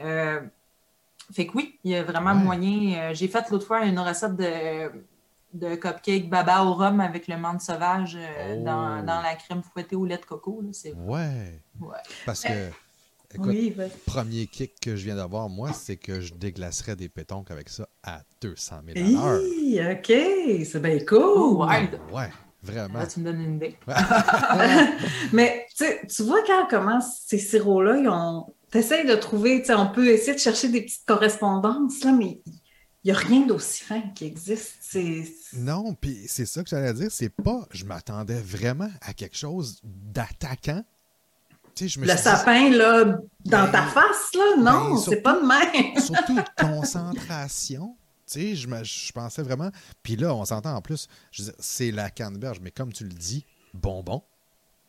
[0.00, 0.40] Euh,
[1.32, 3.12] fait que oui, il y a vraiment moyen.
[3.12, 4.90] J'ai fait l'autre fois une recette de
[5.54, 8.64] de cupcake baba au rhum avec le menthe sauvage euh, oh.
[8.64, 10.62] dans, la crème fouettée au lait de coco.
[10.72, 10.92] C'est...
[10.92, 11.62] Ouais.
[12.26, 12.70] Parce que,
[13.32, 13.54] écoute,
[14.04, 17.88] premier kick que je viens d'avoir, moi, c'est que je déglacerais des pétonques avec ça
[18.02, 21.18] à 200 000 Oui, OK, c'est bien cool.
[21.22, 21.66] Oh,
[22.12, 22.30] ouais.
[22.64, 23.00] Vraiment.
[23.00, 23.76] Là, tu me donnes une idée.
[25.32, 30.34] Mais tu vois, quand on commence ces sirops-là, tu essaies de trouver, on peut essayer
[30.34, 32.40] de chercher des petites correspondances, là, mais
[33.04, 34.96] n'y a rien d'aussi fin qui existe.
[35.54, 37.10] Non, puis c'est ça que j'allais dire.
[37.10, 37.66] C'est pas.
[37.70, 40.84] Je m'attendais vraiment à quelque chose d'attaquant.
[41.80, 46.00] le sapin, là, dans ta ben, face, là, non, ben, c'est pas de même.
[46.00, 47.96] surtout de concentration.
[48.26, 49.70] Tu sais, je, je, pensais vraiment.
[50.02, 51.08] Puis là, on s'entend en plus,
[51.58, 54.22] c'est la canneberge, mais comme tu le dis, bonbon.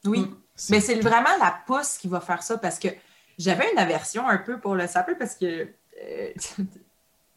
[0.06, 0.26] Oui.
[0.70, 2.88] Mais c'est vraiment la pousse qui va faire ça parce que
[3.38, 5.68] j'avais une aversion un peu pour le sapin parce que.
[6.02, 6.34] Euh,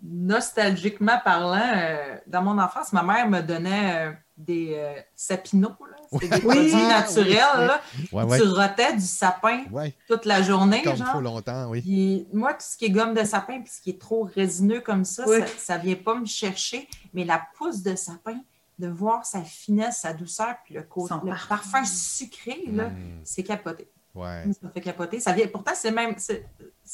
[0.02, 5.76] nostalgiquement parlant, euh, dans mon enfance, ma mère me donnait des sapinots.
[6.12, 7.70] C'est des produits naturels.
[8.10, 9.64] tu rotais du sapin
[10.06, 10.82] toute la journée.
[10.82, 11.20] Comme genre.
[11.20, 12.26] longtemps, oui.
[12.32, 15.04] moi, tout ce qui est gomme de sapin puis ce qui est trop résineux comme
[15.04, 15.24] ça,
[15.58, 16.88] ça ne vient pas me chercher.
[17.12, 18.40] Mais la pousse de sapin,
[18.78, 20.86] de voir sa finesse, sa douceur, puis le,
[21.48, 23.20] parfum sucré, mm.
[23.24, 23.90] c'est capoté.
[24.14, 25.20] Ça fait capoter.
[25.20, 26.44] Ça vient, pourtant, c'est, même, c'est,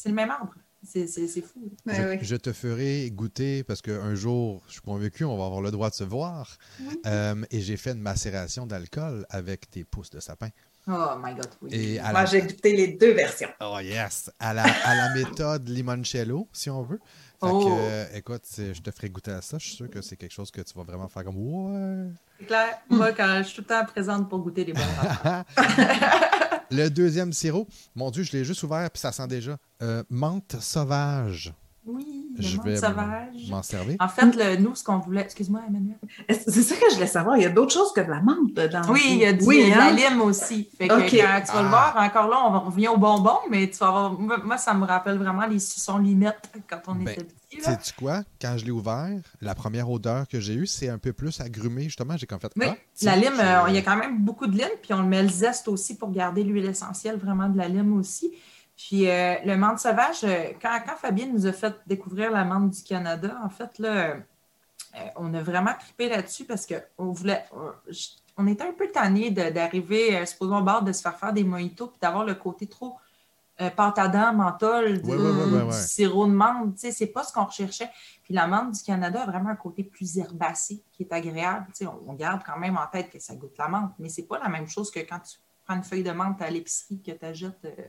[0.06, 0.54] le même arbre.
[0.84, 1.06] C'est,
[1.40, 1.72] fou.
[1.86, 5.90] Je, te ferai goûter parce qu'un jour, je suis convaincu, on va avoir le droit
[5.90, 6.58] de se voir.
[7.06, 10.48] Euh, et j'ai fait une macération d'alcool avec tes pousses de sapin.
[10.86, 11.98] Oh my God, oui.
[12.10, 13.48] Moi, j'ai goûté les deux versions.
[13.60, 14.30] Oh yes!
[14.38, 17.00] À la, à la méthode limoncello, si on veut.
[17.40, 17.68] Fait que, oh.
[17.68, 19.58] euh, écoute, je te ferai goûter à ça.
[19.58, 22.10] Je suis sûr que c'est quelque chose que tu vas vraiment faire comme Ouais!
[22.38, 22.78] C'est clair.
[22.88, 24.82] Moi, quand je suis tout le temps présente pour goûter les bonnes
[26.70, 29.56] Le deuxième sirop, mon Dieu, je l'ai juste ouvert puis ça sent déjà.
[29.82, 31.52] Euh, menthe sauvage.
[31.86, 33.48] Oui, je vais sauvage.
[33.50, 33.96] m'en servir.
[34.00, 35.20] En fait, le, nous, ce qu'on voulait.
[35.20, 35.96] Excuse-moi, Emmanuel.
[36.28, 37.36] C'est ça que je voulais savoir.
[37.36, 38.82] Il y a d'autres choses que de la menthe dedans.
[38.88, 39.92] Oui, il y a du, de la hein?
[39.92, 40.68] lime aussi.
[40.78, 43.88] Fait que tu vas le voir, encore là, on revient au bonbon, mais tu vas
[43.88, 44.18] avoir.
[44.18, 47.60] Moi, ça me rappelle vraiment les suçons limettes quand on ben, était petit.
[47.60, 48.22] Sais-tu quoi?
[48.40, 51.84] Quand je l'ai ouvert, la première odeur que j'ai eue, c'est un peu plus agrumé.
[51.84, 52.52] Justement, j'ai comme fait.
[52.56, 55.02] Oui, ah, la lime, euh, il y a quand même beaucoup de lime, puis on
[55.02, 58.32] le met le zeste aussi pour garder l'huile essentielle vraiment de la lime aussi.
[58.76, 62.70] Puis euh, le menthe sauvage, euh, quand, quand Fabienne nous a fait découvrir la menthe
[62.70, 64.16] du Canada, en fait, là,
[65.16, 67.44] on a vraiment trippé là-dessus parce qu'on voulait.
[68.36, 71.88] On était un peu tanné d'arriver, supposons au bord, de se faire faire des mojitos
[71.88, 72.96] puis d'avoir le côté trop
[73.60, 75.12] euh, pâte à dents, menthol, du,
[75.70, 76.76] sirop de menthe.
[76.76, 77.88] C'est pas ce qu'on recherchait.
[78.24, 81.68] Puis la menthe du Canada a vraiment un côté plus herbacé qui est agréable.
[81.82, 84.40] On, on, garde quand même en tête que ça goûte la menthe, mais c'est pas
[84.40, 87.24] la même chose que quand tu prends une feuille de menthe à l'épicerie que tu
[87.24, 87.84] achètes euh,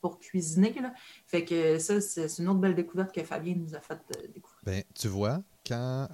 [0.00, 0.74] pour cuisiner.
[0.80, 0.92] Là.
[1.26, 4.60] Fait que ça, c'est une autre belle découverte que Fabien nous a fait euh, découvrir.
[4.64, 6.08] Ben, tu vois, quand,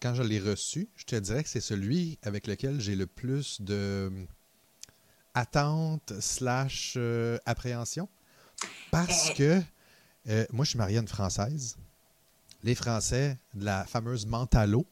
[0.00, 3.60] quand je l'ai reçu, je te dirais que c'est celui avec lequel j'ai le plus
[3.60, 4.10] de
[5.34, 8.08] attente slash euh, appréhension.
[8.90, 9.34] Parce eh.
[9.34, 9.62] que
[10.28, 11.76] euh, moi, je suis marié à une Française.
[12.62, 14.86] Les Français, la fameuse menthe à l'eau,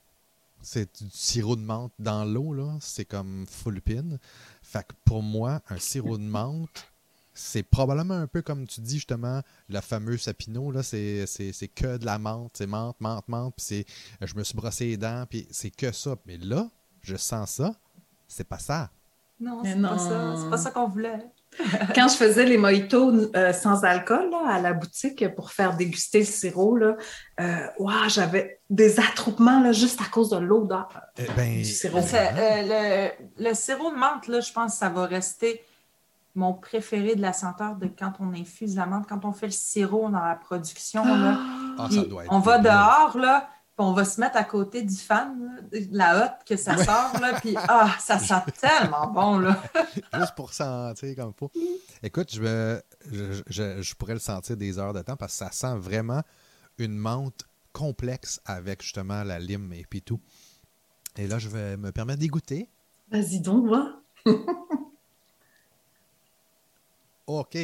[0.62, 2.76] c'est du sirop de menthe dans l'eau, là.
[2.80, 4.18] C'est comme full pin.
[4.62, 6.86] Fait que pour moi, un sirop de menthe,
[7.32, 11.26] c'est probablement un peu comme tu dis justement, le fameux sapino, là, c'est,
[11.74, 13.86] que de la menthe, c'est menthe, menthe, menthe, puis
[14.20, 16.16] je me suis brossé les dents, puis c'est que ça.
[16.26, 16.68] Mais là,
[17.02, 17.74] je sens ça,
[18.28, 18.90] c'est pas ça.
[19.38, 20.34] Non, c'est pas ça.
[20.36, 21.24] C'est pas ça qu'on voulait.
[21.94, 26.24] Quand je faisais les mojitos euh, sans alcool à la boutique pour faire déguster le
[26.26, 26.96] sirop, là,
[27.40, 27.66] euh,
[28.08, 30.88] j'avais des attroupements là, juste à cause de l'odeur
[31.18, 31.98] eh ben, du sirop.
[31.98, 35.64] Euh, le, sirop de menthe, là, je pense que ça va rester
[36.34, 39.52] mon préféré de la senteur de quand on infuse la menthe, quand on fait le
[39.52, 41.04] sirop dans la production.
[41.04, 41.38] Là,
[41.78, 41.88] ah,
[42.28, 46.44] on va dehors, là, on va se mettre à côté du fan, de la hotte
[46.46, 49.62] que ça sort, là, puis ah, ça sent tellement bon, là.
[50.14, 51.50] Juste pour sentir comme il faut.
[52.02, 52.82] Écoute, je, vais,
[53.48, 56.22] je, pourrais le sentir des heures de temps parce que ça sent vraiment
[56.78, 60.20] une menthe complexe avec justement la lime et puis tout.
[61.16, 62.68] Et là, je vais me permettre d'y goûter.
[63.10, 64.00] Vas-y donc, va.
[67.38, 67.56] OK.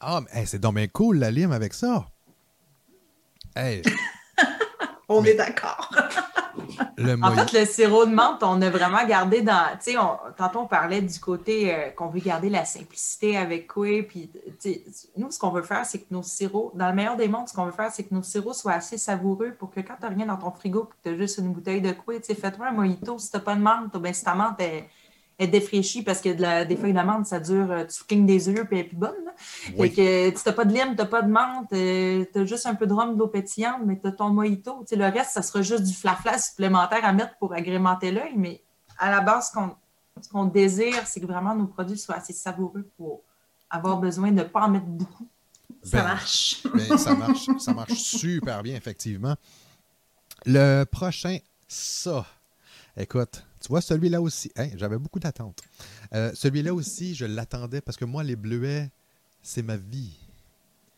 [0.00, 2.06] Ah, mais c'est dommage cool la lime avec ça.
[3.56, 3.82] Hey,
[5.08, 5.90] on est d'accord.
[7.22, 9.76] en fait, le sirop de menthe, on a vraiment gardé dans.
[9.82, 9.98] Tu sais,
[10.36, 14.02] tantôt, on parlait du côté euh, qu'on veut garder la simplicité avec quoi.
[14.08, 14.30] Puis,
[15.16, 17.54] nous, ce qu'on veut faire, c'est que nos sirops, dans le meilleur des mondes, ce
[17.54, 20.26] qu'on veut faire, c'est que nos sirops soient assez savoureux pour que quand tu rien
[20.26, 22.68] dans ton frigo et que tu as juste une bouteille de quoi, tu sais, fais-toi
[22.68, 23.18] un mojito.
[23.18, 24.88] Si tu pas de menthe, ben, si ta menthe est
[25.40, 28.64] est défraîchie parce que de des feuilles d'amande, ça dure, euh, tu clignes des yeux
[28.66, 29.14] puis elle est plus bonne.
[29.78, 32.44] Et que tu n'as pas de lime, tu n'as pas de menthe, euh, tu as
[32.44, 34.84] juste un peu de rhum, d'eau pétillante, mais tu as ton mojito.
[34.90, 38.34] le reste, ça sera juste du flafla supplémentaire à mettre pour agrémenter l'œil.
[38.36, 38.62] Mais
[38.98, 39.50] à la base,
[40.20, 43.22] ce qu'on désire, c'est que vraiment nos produits soient assez savoureux pour
[43.70, 45.26] avoir besoin de ne pas en mettre beaucoup.
[45.82, 46.62] ça ben, marche.
[46.74, 47.46] Ben, ça marche.
[47.58, 49.36] Ça marche super bien, effectivement.
[50.44, 52.26] Le prochain, ça.
[52.96, 55.60] Écoute, tu vois, celui-là aussi, j'avais beaucoup d'attentes.
[56.14, 58.90] Euh, celui-là aussi, je l'attendais parce que moi, les bleuets,
[59.42, 60.16] c'est ma vie.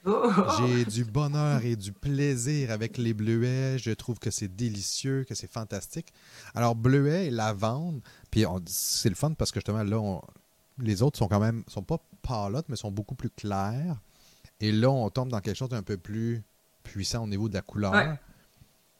[0.04, 0.32] Oh!
[0.58, 3.78] J'ai du bonheur et du plaisir avec les bleuets.
[3.78, 6.12] Je trouve que c'est délicieux, que c'est fantastique.
[6.54, 10.20] Alors, bleuets et lavande, puis c'est le fun parce que justement, là,
[10.78, 14.00] les autres sont quand même, sont pas pâlottes, mais sont beaucoup plus clairs.
[14.60, 16.42] Et là, on tombe dans quelque chose d'un peu plus
[16.84, 18.16] puissant au niveau de la couleur.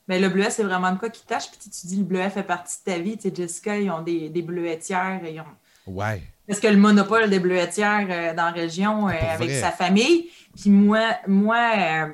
[0.09, 1.51] Mais le bleuet, c'est vraiment de quoi qui tâche.
[1.51, 3.17] Puis tu dis le bleuet fait partie de ta vie.
[3.17, 5.21] Tu sais, Jessica, ils ont des, des bleuetières.
[5.25, 5.45] Ils ont...
[5.87, 6.23] Ouais.
[6.47, 10.29] Parce que le monopole des bleuetières euh, dans la région euh, avec sa famille.
[10.57, 12.11] Puis moi, moi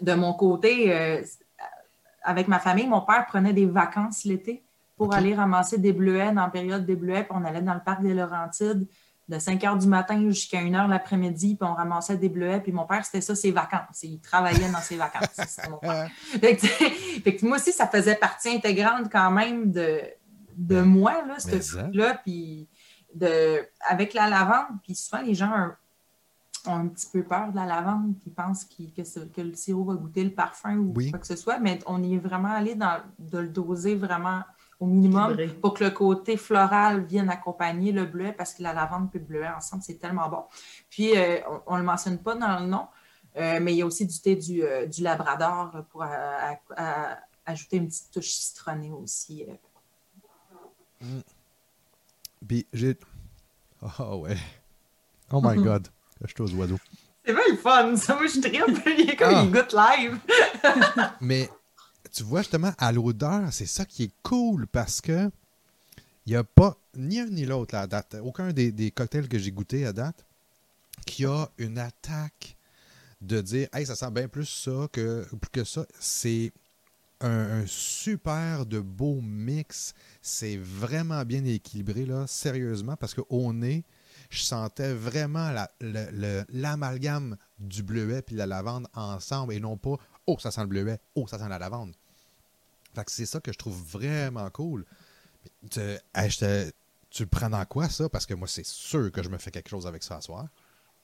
[0.00, 1.22] de mon côté, euh,
[2.22, 4.64] avec ma famille, mon père prenait des vacances l'été
[4.96, 7.80] pour aller ramasser des bleuets dans la période des bleuets, puis on allait dans le
[7.84, 8.86] parc des Laurentides
[9.28, 12.72] de 5 heures du matin jusqu'à 1 heure l'après-midi, puis on ramassait des bleuets, puis
[12.72, 14.02] mon père, c'était ça, ses vacances.
[14.02, 15.28] Il travaillait dans ses vacances.
[15.32, 16.10] C'était mon père.
[16.40, 20.00] fait moi aussi, ça faisait partie intégrante quand même de,
[20.56, 22.68] de moi, là, ce truc-là, puis
[23.14, 25.70] de, avec la lavande, puis souvent les gens
[26.66, 29.94] ont un petit peu peur de la lavande, puis pensent que, que, le sirop va
[29.94, 33.00] goûter le parfum ou quoi que ce soit, mais on y est vraiment allé dans
[33.18, 34.40] de le doser vraiment
[34.80, 39.08] au minimum pour que le côté floral vienne accompagner le bleuet parce que la lavande
[39.14, 40.44] et le bleuet ensemble, c'est tellement bon.
[40.90, 42.86] Puis, euh, on ne le mentionne pas dans le nom,
[43.36, 46.04] euh, mais il y a aussi du thé du, euh, labrador pour
[47.46, 49.46] ajouter une petite touche citronnée aussi.
[51.00, 51.20] Mm.
[52.46, 52.98] Puis, j'ai.
[53.98, 54.36] Oh, ouais.
[55.30, 55.88] Oh my God.
[56.24, 56.78] Je aux oiseaux.
[57.24, 58.14] C'est pas le fun, ça.
[58.14, 58.98] Moi, je tripe.
[58.98, 59.42] Il est comme ah.
[59.44, 60.18] il goûte live.
[61.20, 61.50] mais
[62.14, 65.30] tu vois, justement, à l'odeur, c'est ça qui est cool parce que
[66.26, 68.16] il n'y a pas ni un ni l'autre à date.
[68.22, 70.24] Aucun des, cocktails que j'ai goûté à date
[71.04, 72.56] qui a une attaque
[73.20, 75.84] de dire Hey, ça sent bien plus ça que, que ça.
[75.98, 76.52] C'est
[77.20, 79.94] un, super de beau mix.
[80.22, 83.84] C'est vraiment bien équilibré, là, sérieusement, parce qu'au nez,
[84.30, 89.96] je sentais vraiment l'amalgame du bleuet et la lavande ensemble et non pas
[90.26, 91.94] Oh, ça sent le bleuet, oh, ça sent la lavande
[93.06, 94.84] c'est ça que je trouve vraiment cool.
[95.70, 98.08] Tu, le prends dans quoi, ça?
[98.08, 100.46] Parce que moi, c'est sûr que je me fais quelque chose avec ça ce soir.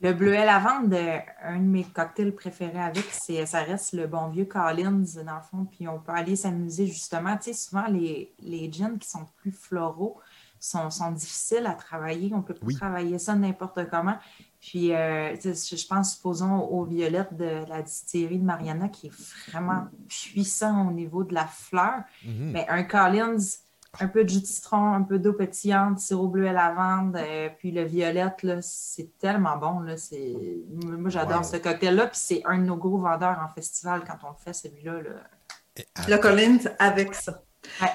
[0.03, 0.95] Le bleuet lavande,
[1.43, 5.43] un de mes cocktails préférés avec, c'est ça reste le bon vieux Collins, dans le
[5.43, 5.67] fond.
[5.67, 7.37] Puis on peut aller s'amuser justement.
[7.37, 10.19] Tu sais, souvent, les, les gins qui sont plus floraux
[10.61, 12.33] sont, difficiles à travailler.
[12.35, 14.17] On peut pas travailler ça n'importe comment.
[14.61, 19.87] Puis, euh, je pense, supposons aux violettes de la distillerie de Mariana, qui est vraiment
[20.07, 22.03] puissant au niveau de la fleur.
[22.25, 22.51] Mhm.
[22.53, 23.39] Mais un Collins,
[23.99, 27.49] un peu de jus de citron, un peu d'eau pétillante, sirop bleu à lavande, euh,
[27.59, 29.81] puis le violette, c'est tellement bon.
[29.81, 29.95] Là,
[30.75, 32.07] moi, j'adore ce cocktail-là.
[32.09, 35.01] Puis c'est un de nos gros vendeurs en festival quand on le fait, celui-là.
[36.07, 37.43] Le Collins avec ça.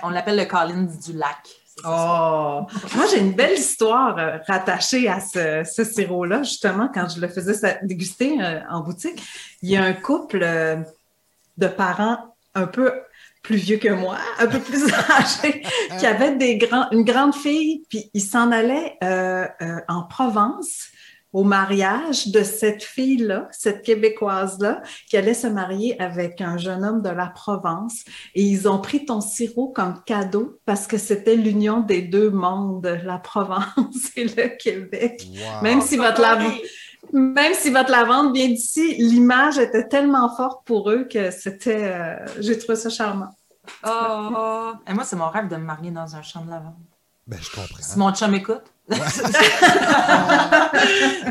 [0.01, 1.47] on l'appelle le Collins du lac.
[1.83, 2.65] Oh!
[2.95, 7.79] Moi, j'ai une belle histoire euh, rattachée à ce, sirop-là, justement, quand je le faisais
[7.83, 9.21] déguster euh, en boutique.
[9.61, 10.77] Il y a un couple euh,
[11.57, 12.93] de parents un peu
[13.43, 15.63] plus vieux que moi, un peu plus âgés,
[15.99, 18.97] qui avait des grands, une grande fille, puis ils s'en allaient
[19.87, 20.87] en Provence
[21.35, 27.01] au mariage de cette fille-là, cette Québécoise-là, qui allait se marier avec un jeune homme
[27.01, 28.05] de la Provence.
[28.35, 32.87] Et ils ont pris ton sirop comme cadeau parce que c'était l'union des deux mondes,
[33.03, 33.65] la Provence
[34.15, 35.27] et le Québec.
[35.61, 36.53] Même si votre lavande...
[37.11, 41.83] Même si votre lavande vient d'ici, l'image était tellement forte pour eux que c'était.
[41.83, 43.29] Euh, j'ai trouvé ça charmant.
[43.85, 44.71] Oh!
[44.87, 46.73] Et moi, c'est mon rêve de me marier dans un champ de lavande.
[47.27, 47.77] Ben, je comprends.
[47.79, 48.63] Si mon chum écoute.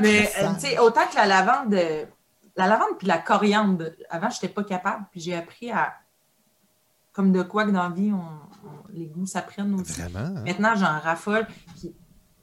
[0.04, 1.74] Mais euh, tu sais, autant que la lavande,
[2.56, 5.94] la lavande puis la coriandre, avant, je n'étais pas capable, puis j'ai appris à.
[7.12, 8.28] Comme de quoi que dans la vie, on,
[8.92, 10.00] les goûts s'apprennent aussi.
[10.00, 10.36] Vraiment?
[10.36, 10.42] Hein?
[10.44, 11.46] Maintenant, j'en raffole.
[11.76, 11.94] Puis,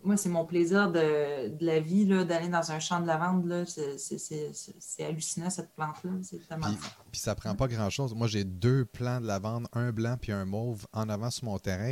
[0.03, 3.65] moi, c'est mon plaisir de, de la vie d'aller dans un champ de lavande.
[3.67, 6.11] C'est hallucinant, cette plante-là.
[6.23, 6.77] C'est tellement puis,
[7.11, 8.15] puis ça prend pas grand-chose.
[8.15, 11.59] Moi, j'ai deux plants de lavande, un blanc puis un mauve en avant sur mon
[11.59, 11.91] terrain.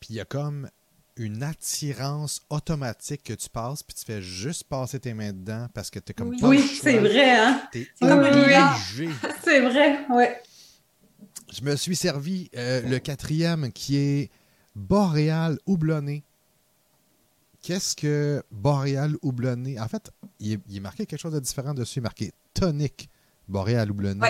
[0.00, 0.68] Puis il y a comme
[1.16, 5.90] une attirance automatique que tu passes, puis tu fais juste passer tes mains dedans parce
[5.90, 7.62] que tu es comme Oui, oui c'est vrai, hein?
[7.72, 7.88] T'es
[9.42, 10.42] c'est vrai, ouais.
[11.52, 14.30] Je me suis servi euh, le quatrième qui est
[14.74, 16.24] Boréal houblonné.
[17.62, 19.80] Qu'est-ce que Boréal houblonné?
[19.80, 21.98] En fait, il est, marqué quelque chose de différent dessus.
[21.98, 23.08] Il est marqué tonique
[23.48, 24.28] Boréal houblonné.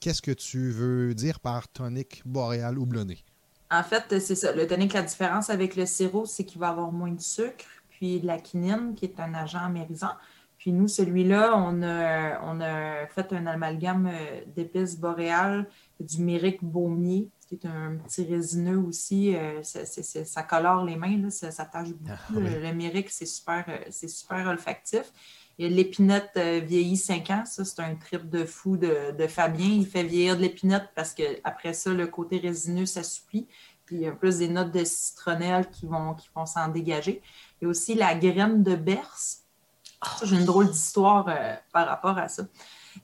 [0.00, 3.24] Qu'est-ce que tu veux dire par tonique Boréal houblonné?
[3.70, 4.52] En fait, c'est ça.
[4.52, 8.20] Le tonique, la différence avec le sirop, c'est qu'il va avoir moins de sucre, puis
[8.20, 10.14] de la quinine, qui est un agent amérisant.
[10.58, 15.66] Puis nous, celui-là, on a, on a fait un amalgame euh, d'épices boréales,
[16.00, 19.36] du méric baumier, qui est un petit résineux aussi.
[19.36, 22.16] Euh, ça colore les mains, là, ça, tâche beaucoup.
[22.36, 25.12] Ah, le, le c'est super, euh, super olfactif.
[25.58, 29.66] L'épinette euh, vieillit 5 ans, ça, c'est un trip de fou de, Fabien.
[29.66, 33.48] Il fait vieillir de l'épinette parce qu'après ça, le côté résineux s'assouplit.
[33.84, 37.22] Puis il y a plus des notes de citronnelle qui vont, qui vont s'en dégager.
[37.60, 39.44] Il y a aussi la graine de berce.
[40.22, 42.44] J'ai une drôle d'histoire euh, par rapport à ça.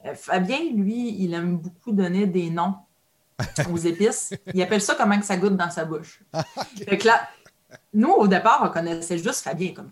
[0.05, 2.77] Euh, Fabien, lui, il aime beaucoup donner des noms
[3.73, 4.33] aux épices.
[4.53, 6.23] Il appelle ça comment que ça goûte dans sa bouche.
[6.89, 7.29] Fait que là,
[7.93, 9.91] nous, au départ, on connaissait juste Fabien comme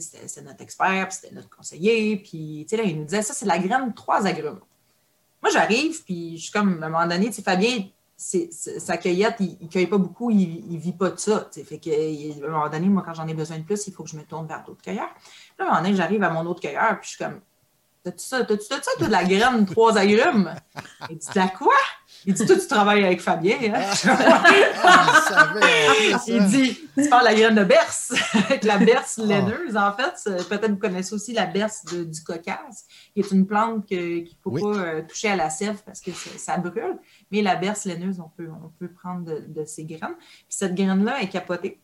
[0.00, 2.16] c'était notre expert, puis c'était notre conseiller.
[2.16, 4.60] Puis, là, il nous disait, ça, c'est la graine trois agrumes.
[5.42, 7.84] Moi, j'arrive, puis je suis comme, à un moment donné, Fabien,
[8.16, 11.48] sa cueillette, il ne cueille pas beaucoup, il ne vit pas de ça.
[11.52, 14.02] Fait que, à un moment donné, moi, quand j'en ai besoin de plus, il faut
[14.02, 15.14] que je me tourne vers d'autres cueilleurs.
[15.58, 17.40] Là, à un moment donné, j'arrive à mon autre cueilleur, puis je suis comme,
[18.02, 18.44] T'as-tu ça?
[18.44, 20.54] T'as-tu ça, toi, de la graine, trois agrumes?
[21.10, 21.74] Il dit, la quoi?
[22.26, 23.56] Il dit, toi, tu travailles avec Fabien.
[23.74, 23.90] Hein?
[24.82, 25.54] Ah,
[26.26, 29.26] il dit, tu parles de la graine de berce, avec la berce ah.
[29.26, 29.76] laineuse.
[29.76, 34.24] En fait, peut-être vous connaissez aussi la berce du Caucase, qui est une plante qu'il
[34.24, 36.98] ne faut pas euh, toucher à la sève parce que ça, brûle.
[37.30, 40.16] Mais la berce laineuse, on peut, on peut prendre de, de ces graines.
[40.18, 41.80] Puis cette graine-là est capotée.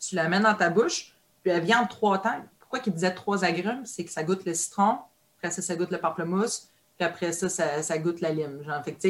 [0.00, 2.42] Tu la mets dans ta bouche, puis elle vient en trois temps.
[2.58, 3.84] Pourquoi il disait trois agrumes?
[3.84, 4.98] C'est que ça goûte le citron,
[5.38, 8.62] après ça, ça goûte le pamplemousse, puis après ça, ça, goûte la lime.
[8.64, 9.08] Genre, fait que,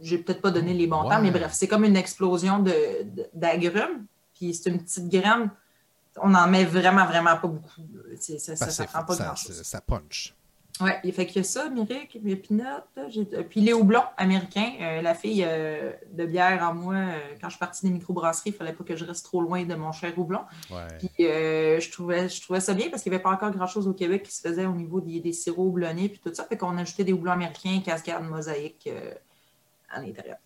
[0.00, 2.64] j'ai peut-être pas donné les bons temps, mais bref, c'est comme une explosion
[3.34, 5.50] d'agrumes, puis c'est une petite graine.
[6.20, 7.70] On n'en met vraiment, vraiment pas beaucoup.
[8.20, 9.62] Ça, ça, ça, prend pas grand-chose.
[9.62, 10.34] Ça punch.
[10.80, 12.64] Oui, il fait que ça, Myrick, Pinot,
[13.50, 17.52] puis Léo Blond, américain, euh, la fille euh, de bière en moi, euh, quand je
[17.52, 19.92] suis partie des microbrasseries, il ne fallait pas que je reste trop loin de mon
[19.92, 20.40] cher Houblon.
[20.98, 23.92] Puis je, trouvais, je trouvais ça bien parce qu'il n'y avait pas encore grand-chose au
[23.92, 26.44] Québec qui se faisait au niveau des, des sirops houblonnés, puis tout ça.
[26.44, 28.88] Fait qu'on ajoutait des houblons américains, cascade, mosaïque
[29.92, 30.38] à l'intérieur.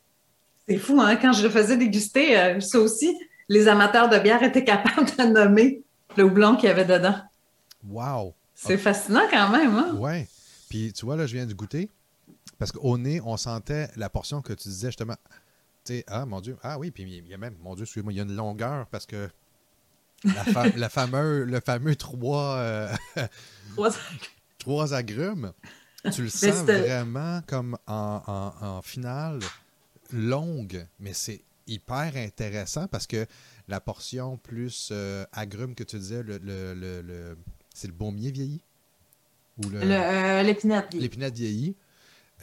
[0.69, 1.17] C'est fou, hein?
[1.17, 3.17] Quand je le faisais déguster, ça aussi,
[3.49, 5.83] les amateurs de bière étaient capables de nommer
[6.17, 7.17] le houblon qu'il y avait dedans.
[7.89, 8.35] Wow!
[8.55, 9.77] C'est fascinant quand même.
[9.77, 9.95] Hein?
[9.99, 10.27] Oui.
[10.69, 11.91] Puis tu vois, là, je viens de goûter.
[12.59, 15.17] Parce qu'au nez, on sentait la portion que tu disais justement.
[15.85, 18.13] Tu sais, ah mon Dieu, ah oui, puis il y a même, mon Dieu, excusez-moi,
[18.13, 19.29] il y a une longueur parce que
[20.25, 22.95] la, fameux, le fameux trois, euh,
[24.59, 24.95] trois...
[24.95, 25.53] agrumes,
[26.13, 29.41] tu le sens vraiment comme en, finale
[30.13, 33.27] longue, mais c'est hyper intéressant parce que
[33.67, 37.37] la portion plus euh, agrumes que tu disais, le, le
[37.77, 38.63] c'est le baumier vieilli?
[39.59, 41.03] Ou euh, l'épinette vieillie.
[41.03, 41.77] L'épinette vieillie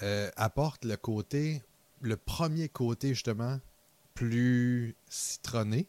[0.04, 1.64] euh, apporte le côté,
[2.02, 3.60] le premier côté justement,
[4.14, 5.88] plus citronné.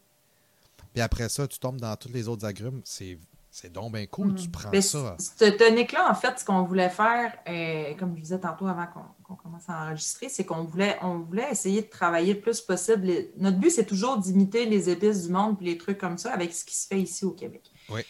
[0.93, 2.81] Puis après ça, tu tombes dans tous les autres agrumes.
[2.85, 3.19] C'est
[3.57, 4.51] c'est donc bien cool, tu mm.
[4.51, 5.15] prends ça.
[5.17, 8.87] Ce tonique-là, en fait, ce qu'on voulait faire, euh, comme je disais tantôt avant
[9.27, 13.09] qu'on commence à enregistrer, c'est qu'on voulait, on voulait essayer de travailler le plus possible.
[13.37, 16.53] Notre but, c'est toujours d'imiter les épices du monde et les trucs comme ça avec
[16.53, 17.61] ce qui se fait ici au Québec.
[17.89, 18.01] Oui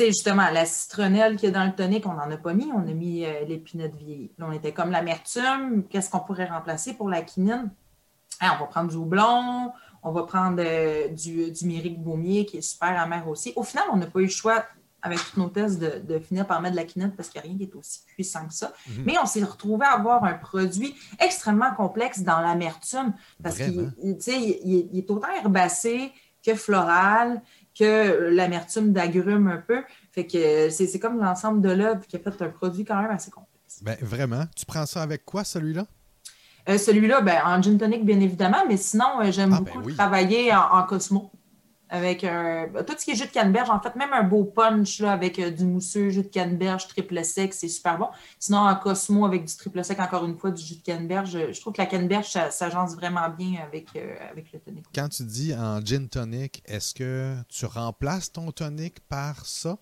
[0.00, 2.88] sais, justement, la citronnelle qui est dans le tonique, on n'en a pas mis, on
[2.88, 4.30] a mis euh, l'épinette vieillie.
[4.38, 7.70] Là, on était comme l'amertume, qu'est-ce qu'on pourrait remplacer pour la quinine?
[8.40, 9.72] On va prendre du houblon,
[10.02, 13.52] on va prendre euh, du, du myrique baumier qui est super amer aussi.
[13.56, 14.64] Au final, on n'a pas eu le choix,
[15.02, 17.48] avec tous nos tests, de, finir par mettre de la quinine parce qu'il n'y a
[17.50, 18.72] rien qui est aussi puissant que ça.
[18.88, 19.04] Mhm.
[19.06, 24.98] Mais on s'est retrouvé à avoir un produit extrêmement complexe dans l'amertume parce qu'il il,
[24.98, 26.12] est autant herbacé
[26.44, 27.42] que floral,
[27.78, 29.82] que l'amertume d'agrumes un peu.
[30.12, 33.30] Fait que c'est comme l'ensemble de l'œuvre qui a fait un produit quand même assez
[33.30, 33.82] complexe.
[33.82, 34.44] Ben, vraiment.
[34.56, 35.86] Tu prends ça avec quoi, celui-là?
[36.68, 39.92] Euh, celui-là, ben, en gin tonic, bien évidemment, mais sinon, euh, j'aime ah, ben beaucoup
[39.92, 41.30] travailler en, Cosmo
[41.90, 45.00] avec un, tout ce qui est jus de canneberge, en fait, même un beau punch
[45.00, 48.08] là, avec euh, du mousseux, jus de canneberge, triple sec, c'est super bon.
[48.38, 51.60] Sinon, en Cosmo, avec du triple sec, encore une fois, du jus de canneberge, je
[51.60, 54.84] trouve que la canneberge, ça, ça vraiment bien avec, euh, avec le tonic.
[54.94, 59.76] Quand tu dis en gin tonic, est-ce que tu remplaces ton tonic par ça?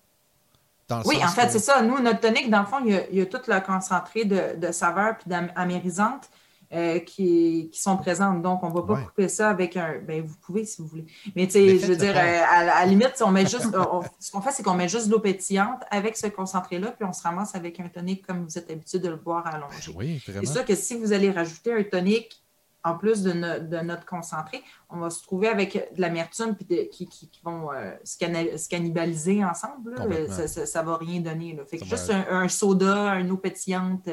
[1.05, 1.81] oui, en fait, c'est ça.
[1.83, 5.17] Nous, notre tonic, dans le fond, il y a, tout le concentré de, de saveur
[5.17, 6.29] puis d'amérisante.
[6.71, 8.43] Euh, qui, sont présentes.
[8.43, 9.97] Donc, on ne va pas couper ça avec un.
[10.07, 11.05] Ben, vous pouvez si vous voulez.
[11.35, 13.71] Mais tu sais, je veux dire, euh, à, la limite, on met juste.
[14.19, 17.11] ce qu'on fait, c'est qu'on met juste de l'eau pétillante avec ce concentré-là, puis on
[17.11, 19.91] se ramasse avec un tonique comme vous êtes habitué de le boire allongé.
[19.95, 22.43] Oui, C'est sûr que si vous allez rajouter un tonique
[22.83, 27.71] en plus de, notre concentré, on va se trouver avec de l'amertume qui, qui, vont
[27.73, 29.95] euh, se, cannibaliser ensemble.
[30.37, 31.55] Ça ne va rien donner.
[31.55, 31.65] Là.
[31.65, 34.07] Fait juste un, soda, une eau pétillante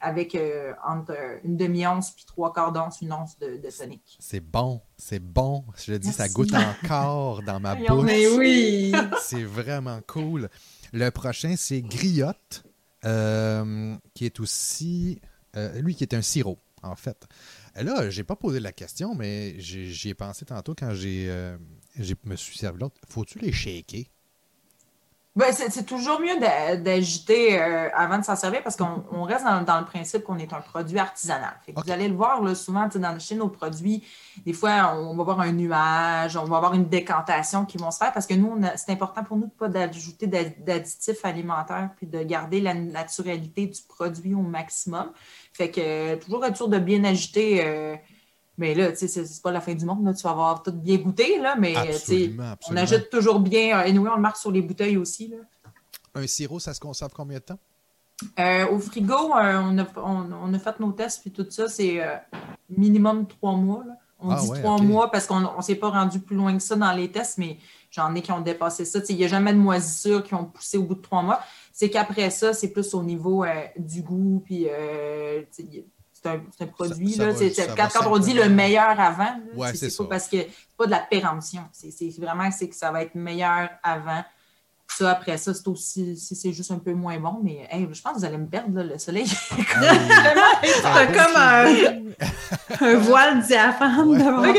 [0.00, 4.16] avec euh, entre une demi-once puis trois quarts d'once, une once de, de tonic.
[4.20, 5.64] C'est bon, c'est bon.
[5.84, 8.04] Je le dis, ça goûte encore dans ma bouche.
[8.04, 8.92] Mais oui!
[9.20, 10.48] c'est vraiment cool.
[10.92, 12.64] Le prochain, c'est Griotte,
[14.14, 15.20] qui est aussi...
[15.54, 17.26] lui qui est un sirop, en fait.
[17.82, 21.58] Là, j'ai pas posé la question, mais j'y ai pensé tantôt quand j'ai euh,
[22.24, 22.96] me suis servi l'autre.
[23.08, 24.04] Faut-tu les shaker?
[25.36, 26.40] Ben, c'est toujours mieux
[26.78, 30.62] d'agiter euh, avant de s'en servir parce qu'on reste dans, le principe qu'on est un
[30.62, 31.60] produit artisanal.
[31.76, 34.02] Vous allez le voir là, souvent dans, chez nos produits,
[34.46, 37.98] des fois, on va avoir un nuage, on va avoir une décantation qui vont se
[37.98, 42.22] faire parce que nous, c'est important pour nous de pas d'ajouter d'additifs alimentaires puis de
[42.22, 45.12] garder la naturalité du produit au maximum.
[45.52, 47.62] Fait que toujours être sûr de bien agiter.
[47.62, 47.96] Euh,
[48.58, 50.04] mais là, tu sais, c'est pas la fin du monde.
[50.04, 50.14] Là.
[50.14, 51.74] Tu vas avoir tout bien goûté, là, mais
[52.70, 53.82] on agite toujours bien.
[53.82, 55.28] Et nous, on le marque sur les bouteilles aussi.
[55.28, 55.36] Là.
[56.14, 57.58] Un sirop, ça se conserve combien de temps?
[58.40, 62.00] Euh, au frigo, euh, on, a, on, a, fait nos tests puis tout ça, c'est
[62.70, 63.84] minimum trois mois.
[64.18, 66.76] On ah dit trois mois parce qu'on ne s'est pas rendu plus loin que ça
[66.76, 67.58] dans les tests, mais
[67.90, 69.00] j'en ai qui ont dépassé ça.
[69.10, 71.40] Il n'y a jamais de moisissures qui ont poussé au bout de trois mois.
[71.74, 73.44] C'est qu'après ça, c'est plus au niveau
[73.76, 74.66] du goût, puis
[76.56, 77.14] c'est un, produit.
[77.14, 77.32] là,
[77.76, 79.40] quand, on dit le meilleur avant,
[79.74, 81.62] c'est pas parce que c'est pas de la péremption.
[81.72, 84.24] C'est vraiment c'est que ça va être meilleur avant.
[84.88, 88.14] Ça, après ça, c'est aussi si c'est juste un peu moins bon, mais je pense
[88.14, 89.26] que vous allez me perdre, le soleil.
[89.74, 94.14] Ah c'est comme un, voile diaphane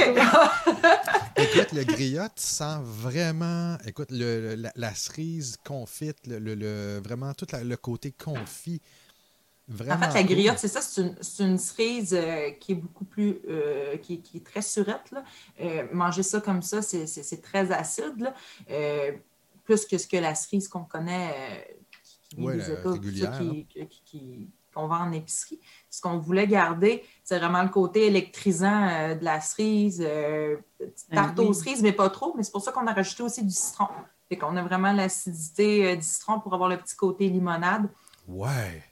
[1.37, 3.77] Écoute, le griotte sent vraiment.
[3.87, 8.81] Écoute, la, cerise confite, le, vraiment tout le côté confit
[9.69, 13.97] en fait, la griotte, c'est ça, c'est une, cerise euh, qui est beaucoup plus, euh,
[13.97, 15.13] qui, est très surette.
[15.59, 18.33] Euh, manger ça comme ça, c'est très acide,
[19.65, 21.67] plus que ce que la cerise qu'on connaît,
[24.05, 25.59] qui, qu'on vend en épicerie.
[25.89, 31.39] Ce qu'on voulait garder, c'est vraiment le côté électrisant de la cerise, petite ben tarte
[31.39, 32.33] aux cerises, mais pas trop.
[32.37, 33.87] Mais c'est pour ça qu'on a rajouté aussi du citron.
[34.29, 37.89] Fait qu'on a vraiment l'acidité du citron pour avoir le petit côté limonade.
[38.27, 38.83] Ouais.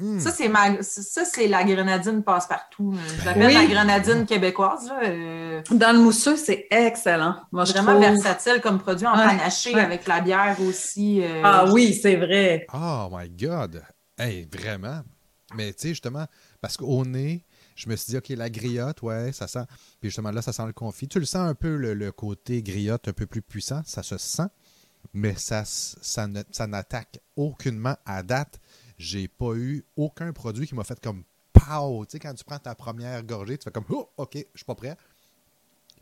[0.00, 0.20] Hmm.
[0.20, 0.80] Ça, c'est ma...
[0.82, 2.94] ça, c'est la grenadine passe-partout.
[3.18, 4.92] Je l'appelle la grenadine québécoise.
[5.02, 5.60] Euh.
[5.72, 7.36] Dans le mousseux, c'est excellent.
[7.50, 11.20] Moi, je Vraiment versatile comme produit en panaché avec la bière aussi.
[11.22, 12.66] Euh, ah oui, c'est vrai.
[12.72, 13.82] Oh my God!
[14.16, 15.02] Hey, vraiment?
[15.54, 16.26] Mais tu sais, justement,
[16.60, 17.44] parce qu'au nez,
[17.74, 19.64] je me suis dit, OK, la griotte, ouais, ça sent.
[20.00, 21.08] Puis justement, là, ça sent le confit.
[21.08, 24.48] Tu le sens un peu, le, côté griotte un peu plus puissant, ça se sent,
[25.12, 28.60] mais ça, ça, ça n'attaque aucunement à date
[28.98, 31.22] j'ai pas eu aucun produit qui m'a fait comme
[31.52, 32.04] pow.
[32.04, 34.64] Tu sais, quand tu prends ta première gorgée, tu fais comme oh, OK, je suis
[34.66, 34.96] pas prêt.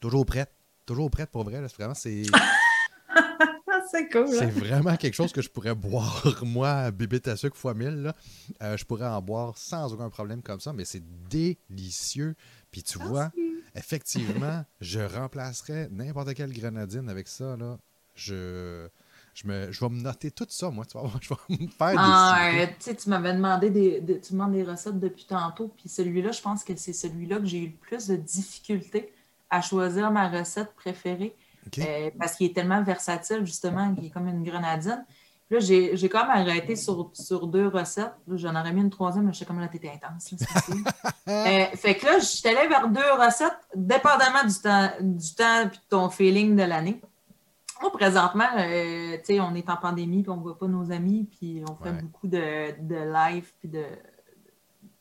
[0.00, 0.50] Toujours prête.
[0.84, 1.60] Toujours prête pour vrai.
[1.60, 2.22] vraiment, c'est.
[3.90, 4.28] c'est cool.
[4.28, 8.12] C'est vraiment quelque chose que je pourrais boire, moi, bébé à sucre fois 1000.
[8.62, 12.34] Euh, je pourrais en boire sans aucun problème comme ça, mais c'est délicieux.
[12.70, 13.30] Puis tu vois,
[13.74, 17.56] effectivement, je remplacerais n'importe quelle grenadine avec ça.
[17.56, 17.78] Là.
[18.14, 18.88] Je
[19.36, 20.84] je, me, je vais me noter tout ça, moi.
[20.86, 22.48] Tu vas je vais me faire ah,
[22.84, 26.64] des Tu m'avais demandé des, tu demandes des recettes depuis tantôt, puis celui-là, je pense
[26.64, 29.12] que c'est celui-là que j'ai eu le plus de difficultés
[29.50, 31.36] à choisir ma recette préférée.
[31.78, 35.04] Euh, parce qu'il est tellement versatile, justement, qu'il est comme une grenadine.
[35.48, 38.14] Puis là, j'ai quand même arrêté sur, sur deux recettes.
[38.28, 40.32] J'en aurais mis une troisième, mais je sais comme là, t'étais intense.
[41.28, 45.62] euh, fait que là, je suis allée vers deux recettes, dépendamment du temps, du temps
[45.62, 47.00] et de ton feeling de l'année.
[47.80, 51.62] Moi, présentement, euh, on est en pandémie, puis on ne voit pas nos amis, puis
[51.68, 53.84] on fait beaucoup de, de live, puis de,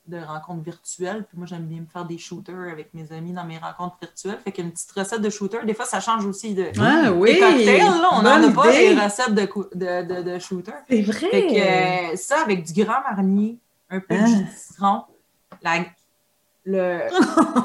[0.08, 1.26] de rencontres virtuelles.
[1.28, 4.38] Puis moi, j'aime bien me faire des shooters avec mes amis dans mes rencontres virtuelles.
[4.44, 7.40] Fait qu'une petite recette de shooter, des fois, ça change aussi de ah, oui.
[7.40, 7.80] cocktails.
[7.80, 8.10] Là.
[8.14, 10.74] On n'en a pas des recettes de, de, de, shooter.
[10.90, 11.30] C'est vrai.
[11.30, 13.58] Fait que euh, ça, avec du grand marnier,
[13.90, 14.52] un peu de ah.
[14.56, 15.04] citron,
[15.62, 15.86] la,
[16.66, 17.00] le,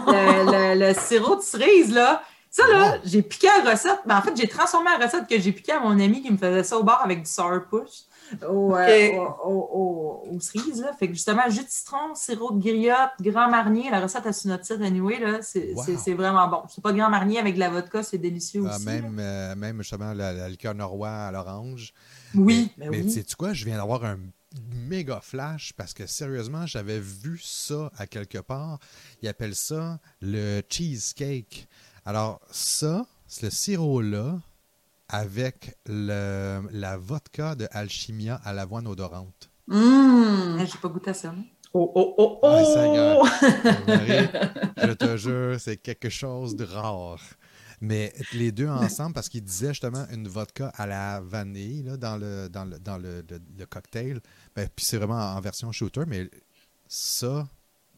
[0.06, 4.00] le, le, sirop de cerise, là, ça, là, j'ai piqué la recette.
[4.06, 6.36] Ben, en fait, j'ai transformé la recette que j'ai piqué à mon ami qui me
[6.36, 8.04] faisait ça au bar avec du sour push
[8.48, 10.80] au, euh, au, au, cerise.
[10.80, 10.92] Là.
[10.98, 14.50] Fait que justement, jus de citron, sirop de griotte, grand marnier, la recette à sur
[14.50, 15.74] notre site anyway, là, c'est,
[16.14, 16.62] vraiment bon.
[16.68, 18.86] C'est pas grand marnier avec de la vodka, c'est délicieux ah, aussi.
[18.86, 21.92] Même, euh, même justement la, liqueur norrois à l'orange.
[22.34, 23.52] Oui, mais, mais, sais-tu quoi?
[23.52, 24.18] Je viens d'avoir un
[24.88, 28.78] méga flash parce que sérieusement, j'avais vu ça à quelque part.
[29.22, 31.68] Ils appellent ça le cheesecake.
[32.04, 34.40] Alors, ça, c'est le sirop-là
[35.08, 39.50] avec le, la vodka de Alchimia à l'avoine odorante.
[39.66, 41.34] Mmh, j'ai pas goûté à ça.
[41.72, 43.26] Oh, oh, oh, oh!
[44.76, 47.20] je te jure, c'est quelque chose de rare.
[47.80, 52.16] Mais les deux ensemble, parce qu'il disait justement une vodka à la vanille là, dans,
[52.16, 53.24] le, dans, le, dans le,
[53.56, 54.20] le, cocktail,
[54.54, 56.28] ben, puis c'est vraiment en version shooter, mais
[56.88, 57.48] ça,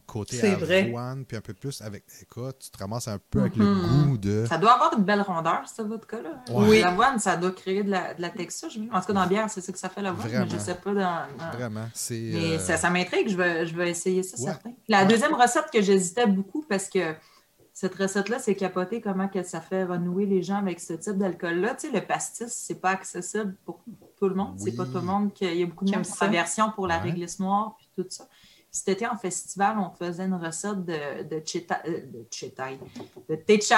[0.05, 2.03] côté avoine, puis un peu plus avec.
[2.21, 4.05] Écoute, tu te ramasses un peu avec le mm-hmm.
[4.05, 4.45] goût de.
[4.47, 6.43] Ça doit avoir une belle rondeur, ce vodka-là.
[6.51, 6.81] Oui.
[6.81, 8.69] L'avoine, ça doit créer de la, de la texture.
[8.91, 10.59] En tout cas, dans la bière, c'est ça que ça fait l'avoine, mais je ne
[10.59, 11.27] sais pas dans.
[11.53, 11.87] Vraiment.
[12.09, 14.71] Mais euh, ça, ça m'intrigue, je vais, je vais essayer ça, certain.
[14.87, 17.15] La deuxième recette que j'hésitais beaucoup parce que.
[17.75, 21.73] Cette recette-là, c'est capoté comment que ça fait renouer les gens avec ce type d'alcool-là.
[21.73, 23.83] Tu sais, le pastis, c'est pas accessible pour
[24.15, 24.59] tout le monde.
[24.59, 27.75] C'est pas tout le monde qu'il y a beaucoup de version pour la réglisse noire
[27.75, 28.27] puis tout ça.
[28.75, 32.01] Cet été, en festival, on faisait une recette de, de, euh,
[33.29, 33.75] de, techai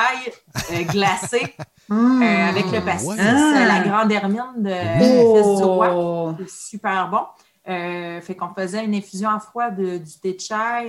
[0.72, 1.54] euh, glacé
[1.89, 2.22] mmh.
[2.24, 4.72] euh, avec le pastis, la grande hermine de
[5.04, 6.34] oh.
[6.39, 7.26] C'est super bon.
[7.66, 10.38] fait qu'on faisait une infusion à froid de, du thé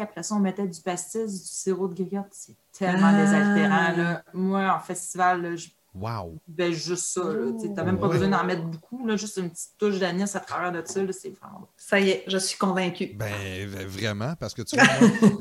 [0.01, 2.31] Après ça, on mettait du pastis, du sirop de griotte.
[2.31, 3.21] C'est tellement ah.
[3.21, 3.97] désaltérant.
[3.97, 4.23] Là.
[4.33, 5.67] Moi, en festival, je
[5.99, 6.39] Wow!
[6.47, 7.23] Ben, juste ça.
[7.61, 9.07] Tu n'as même pas besoin d'en mettre beaucoup.
[9.07, 11.01] Là, juste une petite touche d'anis à travers de ça.
[11.13, 13.15] C'est vraiment Ça y est, je suis convaincue.
[13.15, 14.87] Ben, vraiment, parce que tu vois,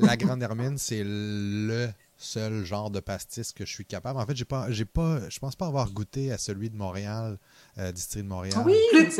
[0.00, 4.18] la Grande Hermine, c'est le seul genre de pastis que je suis capable.
[4.18, 7.38] En fait, j'ai pas, j'ai pas, je pense pas avoir goûté à celui de Montréal,
[7.78, 8.62] euh, district de Montréal.
[8.64, 9.18] Oui, plus,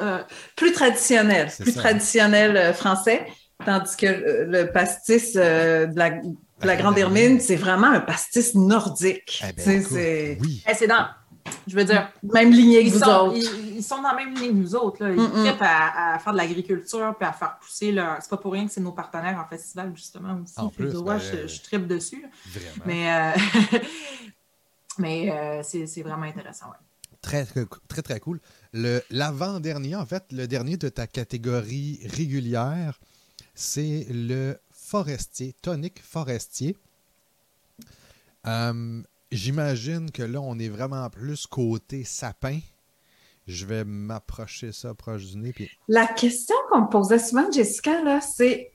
[0.00, 0.22] euh,
[0.54, 3.26] plus, traditionnel, plus traditionnel euh, français,
[3.64, 4.06] tandis que
[4.46, 6.20] le pastis de la
[6.62, 9.42] la Grande Hermine, c'est vraiment un pastis nordique.
[9.46, 10.62] Eh ben, c'est oui.
[10.68, 11.06] Eh, c'est dans,
[11.66, 13.36] je veux dire, même lignée que sont, autres.
[13.36, 15.04] Ils, sont dans la même ligne que nous autres.
[15.04, 15.10] Là.
[15.10, 17.94] Ils mm à, faire de l'agriculture puis à faire pousser.
[18.20, 20.54] C'est pas pour rien que c'est nos partenaires en festival, justement, aussi.
[20.56, 22.24] En plus, ben, je, je tripe dessus.
[22.46, 22.84] Vraiment.
[22.86, 23.78] Mais, euh,
[24.98, 26.66] mais euh, c'est vraiment intéressant.
[26.66, 26.76] Ouais.
[27.20, 28.40] Très, très, très cool.
[28.72, 33.00] L'avant-dernier, en fait, le dernier de ta catégorie régulière,
[33.56, 36.76] c'est le forestier, tonique forestier.
[38.46, 39.02] Euh,
[39.32, 42.60] j'imagine que là, on est vraiment plus côté sapin.
[43.48, 45.54] Je vais m'approcher ça proche du nez.
[45.88, 48.72] La question qu'on me posait souvent, Jessica, là, c'est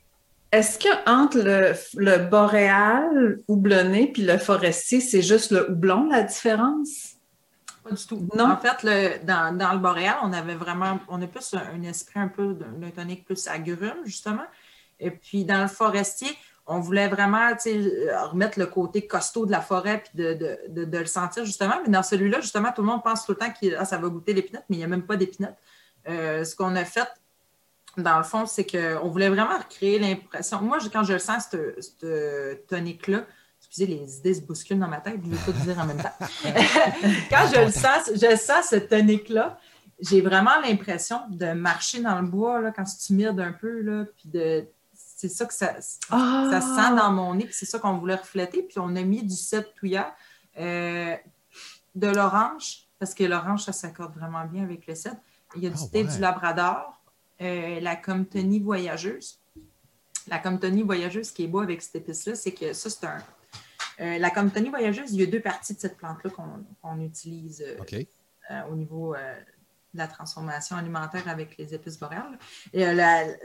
[0.50, 6.24] est-ce que entre le, le boréal houblonné puis le forestier, c'est juste le houblon la
[6.24, 7.14] différence?
[7.84, 8.28] Pas du tout.
[8.34, 8.50] Non?
[8.52, 12.20] En fait, le, dans, dans, le boréal, on avait vraiment, on a plus un, esprit
[12.20, 14.44] un peu d'un tonique plus agrume, justement.
[15.02, 16.30] Et puis, dans le forestier,
[16.66, 21.74] on voulait vraiment remettre le côté costaud de la forêt puis de, le sentir justement.
[21.84, 24.08] Mais dans celui-là, justement, tout le monde pense tout le temps que ah, ça va
[24.08, 25.56] goûter l'épinette, mais il n'y a même pas d'épinette.
[26.08, 27.08] Euh, ce qu'on a fait,
[27.96, 30.62] dans le fond, c'est qu'on voulait vraiment recréer l'impression.
[30.62, 33.26] Moi, quand je le sens, ce tonique-là,
[33.58, 36.00] excusez, les idées se bousculent dans ma tête, je ne vais pas dire en même
[36.00, 36.26] temps.
[37.30, 39.58] quand je le sens, je sens ce tonique-là,
[40.00, 44.04] j'ai vraiment l'impression de marcher dans le bois là, quand c'est humide un peu, là,
[44.16, 44.66] puis de
[45.22, 46.94] c'est ça que ça, ça sent ah!
[46.98, 48.62] dans mon nez, c'est ça qu'on voulait refléter.
[48.62, 50.16] Puis on a mis du cèdre touillat,
[50.58, 51.16] euh,
[51.94, 55.20] de l'orange, parce que l'orange, ça s'accorde vraiment bien avec le cèdre.
[55.54, 57.00] Il y a du ah, thé du Labrador,
[57.40, 59.38] euh, la Comptony voyageuse.
[60.26, 63.18] La Comptony voyageuse, qui est beau avec cette épice-là, c'est que ça, c'est un.
[64.00, 67.64] Euh, la Comptony voyageuse, il y a deux parties de cette plante-là qu'on utilise
[68.68, 72.38] au niveau de la transformation alimentaire avec les épices boréales.
[72.72, 72.84] Et,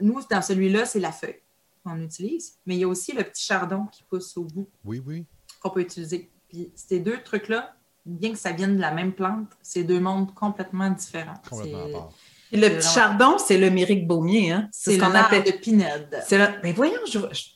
[0.01, 1.39] nous, dans celui-là, c'est la feuille
[1.87, 4.69] qu'on utilise, mais il y a aussi le petit chardon qui pousse au bout.
[4.83, 5.25] Oui, oui.
[5.61, 6.29] Qu'on peut utiliser.
[6.49, 7.75] Puis ces deux trucs-là,
[8.05, 11.41] bien que ça vienne de la même plante, c'est deux mondes complètement différents.
[11.49, 12.09] Complètement
[12.51, 14.69] Et le petit chardon, c'est le myrique baumier, hein?
[14.71, 16.23] C'est ce qu'on appelle le pinède.
[16.63, 17.01] Mais voyons,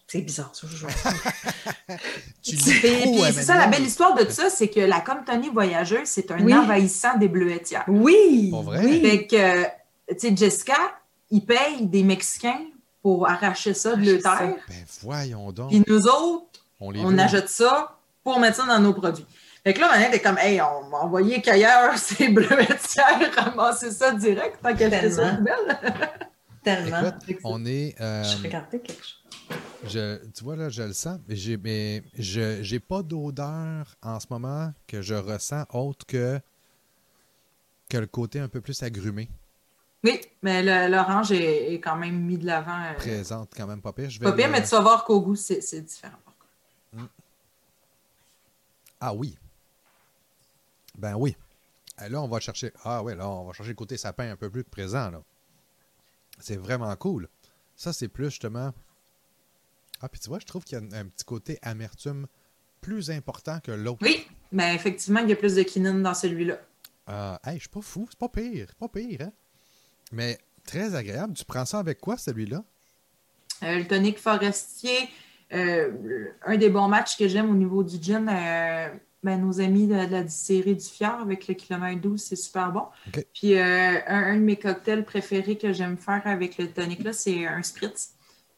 [0.08, 0.68] c'est bizarre, ça.
[2.42, 7.18] c'est ça, la belle histoire de ça, c'est que la Comptony voyageuse, c'est un envahissant
[7.18, 7.86] des bleuetières.
[7.88, 8.50] Oui!
[8.50, 8.84] Pour vrai?
[8.84, 9.02] Oui.
[9.02, 9.64] Fait que,
[10.14, 10.78] tu sais, Jessica,
[11.30, 12.66] il paye des Mexicains
[13.02, 14.56] pour arracher ça de le terre.
[14.68, 15.70] Ben voyons donc.
[15.70, 16.46] Puis nous autres,
[16.80, 19.26] on, ajoute ça pour mettre ça dans nos produits.
[19.64, 24.12] Fait que là, on est comme, hey, on m'a envoyé qu'ailleurs, c'est bleuetière, ramasser ça
[24.12, 25.80] direct, tant qu'elle fait ça belle.
[26.64, 27.12] Tellement.
[27.44, 28.00] on est.
[28.00, 29.18] Euh, je regardais quelque chose.
[29.88, 34.20] Je, tu vois, là, je le sens, mais j'ai, mais je n'ai pas d'odeur en
[34.20, 36.40] ce moment que je ressens autre que,
[37.90, 39.28] que le côté un peu plus agrumé.
[40.04, 42.84] Oui, mais l'orange est, quand même mis de l'avant.
[42.84, 44.10] Euh, Présente quand même pas pire.
[44.10, 46.18] Je vais pas pire, mais tu vas voir qu'au goût, c'est différent.
[46.94, 47.06] Mm.
[49.00, 49.38] Ah oui.
[50.98, 51.36] Ben oui.
[52.04, 52.72] Eh, là, on va chercher.
[52.84, 55.12] Ah oui, là, on va chercher le côté sapin un peu plus présent.
[55.12, 55.22] là.
[56.40, 57.28] C'est vraiment cool.
[57.76, 58.74] Ça, c'est plus justement.
[60.02, 62.26] Ah, puis tu vois, je trouve qu'il y a un, petit côté amertume
[62.82, 64.00] plus important que l'autre.
[64.02, 66.60] Oui, mais effectivement, il y a plus de quinine dans celui-là.
[67.06, 68.08] Ah, hey, je suis pas fou.
[68.10, 68.66] C'est pas pire.
[68.70, 69.32] C'est pas pire, hein?
[70.12, 71.34] Mais très agréable.
[71.34, 72.64] Tu prends ça avec quoi, celui-là?
[73.64, 75.10] Euh, le tonique forestier,
[75.54, 75.90] euh,
[76.46, 78.90] un des bons matchs que j'aime au niveau du gin, euh,
[79.24, 82.86] ben, nos amis de, la distillerie du Fier avec le kilomètre 12, c'est super bon.
[83.34, 87.46] Puis un, un, de mes cocktails préférés que j'aime faire avec le tonic là, c'est
[87.46, 88.14] un spritz.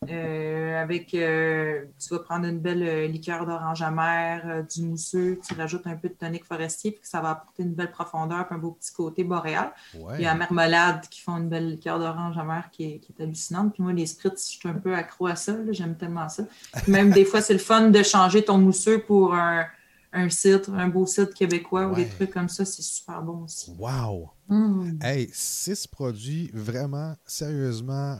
[0.09, 5.53] Euh, avec, euh, tu vas prendre une belle euh, liqueur d'orange amère, du mousseux, tu
[5.53, 8.59] rajoutes un peu de tonique forestier, puis ça va apporter une belle profondeur, puis un
[8.59, 9.71] beau petit côté boréal.
[9.93, 13.73] Il y a la marmelade qui font une belle liqueur d'orange amère qui est, hallucinante.
[13.73, 16.43] Puis moi, les spritz, je suis un peu accro à ça, j'aime tellement ça.
[16.87, 19.65] même des fois, c'est le fun de changer ton mousseux pour un,
[20.13, 23.71] un site, un beau site québécois ou des trucs comme ça, c'est super bon aussi.
[23.77, 24.31] Wow!
[24.47, 24.99] Mmh.
[25.01, 28.19] Hey, six produits vraiment sérieusement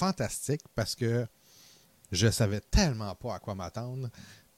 [0.00, 1.26] fantastique parce que
[2.10, 4.08] je savais tellement pas à quoi m'attendre.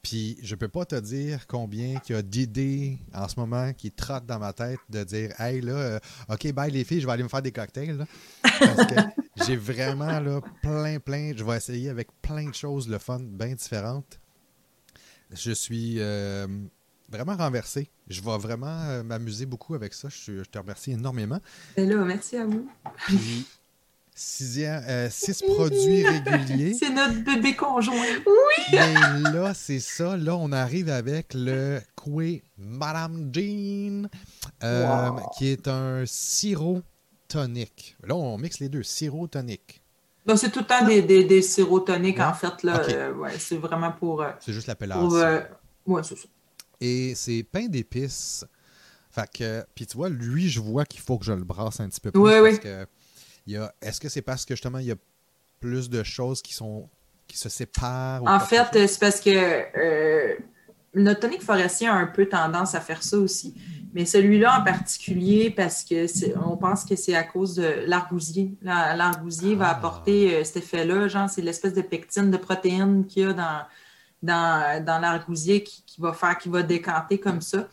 [0.01, 3.90] Puis je peux pas te dire combien il y a d'idées en ce moment qui
[3.93, 7.12] trottent dans ma tête de dire Hey là, euh, OK, bye les filles, je vais
[7.12, 8.07] aller me faire des cocktails.
[8.43, 8.95] Parce que
[9.47, 11.32] j'ai vraiment là, plein, plein.
[11.36, 14.20] Je vais essayer avec plein de choses, le fun, bien différentes.
[15.32, 16.47] Je suis euh,
[17.09, 17.90] vraiment renversé.
[18.09, 20.09] Je vais vraiment m'amuser beaucoup avec ça.
[20.09, 21.40] Je, te remercie énormément.
[21.76, 22.68] Ben là, merci à vous.
[23.07, 23.47] Puis,
[24.14, 26.74] Sixième, six produits réguliers.
[26.74, 27.94] C'est notre bébé conjoint.
[28.26, 28.64] Oui!
[28.72, 30.16] Mais là, c'est ça.
[30.16, 34.08] Là, on arrive avec le Coué Madame Jean,
[35.36, 36.82] qui est un sirop
[37.32, 37.96] tonique.
[38.04, 39.82] Là, on mixe les deux, sirop tonique.
[40.36, 42.62] c'est tout le temps des, des, des sirops toniques, en fait.
[42.62, 44.22] Là, euh, ouais, c'est vraiment pour.
[44.22, 45.14] Euh, c'est juste l'appellation.
[45.14, 45.40] Euh,
[45.86, 46.28] oui, c'est ça.
[46.80, 48.44] Et c'est pain d'épices.
[49.10, 51.88] Fait que, puis tu vois, lui, je vois qu'il faut que je le brasse un
[51.88, 52.20] petit peu plus.
[52.20, 52.58] Oui, oui.
[52.58, 52.86] Que
[53.47, 54.97] est-ce que c'est parce que justement, il y a
[55.61, 56.88] plus de choses qui sont
[57.26, 58.22] qui se séparent?
[58.26, 60.36] En fait, c'est parce que
[60.95, 63.55] notre tonique forestier a un peu tendance à faire ça aussi.
[63.95, 66.07] Mais celui-là en particulier, parce que
[66.38, 68.55] on pense que c'est à cause de l'argousier.
[68.62, 69.76] L'argousier va ah.
[69.76, 73.62] apporter euh, cet effet-là, genre c'est l'espèce de pectine, de protéines qu'il y a dans,
[74.22, 77.68] dans, dans l'argousier qui, va faire, qui va décanter comme ça.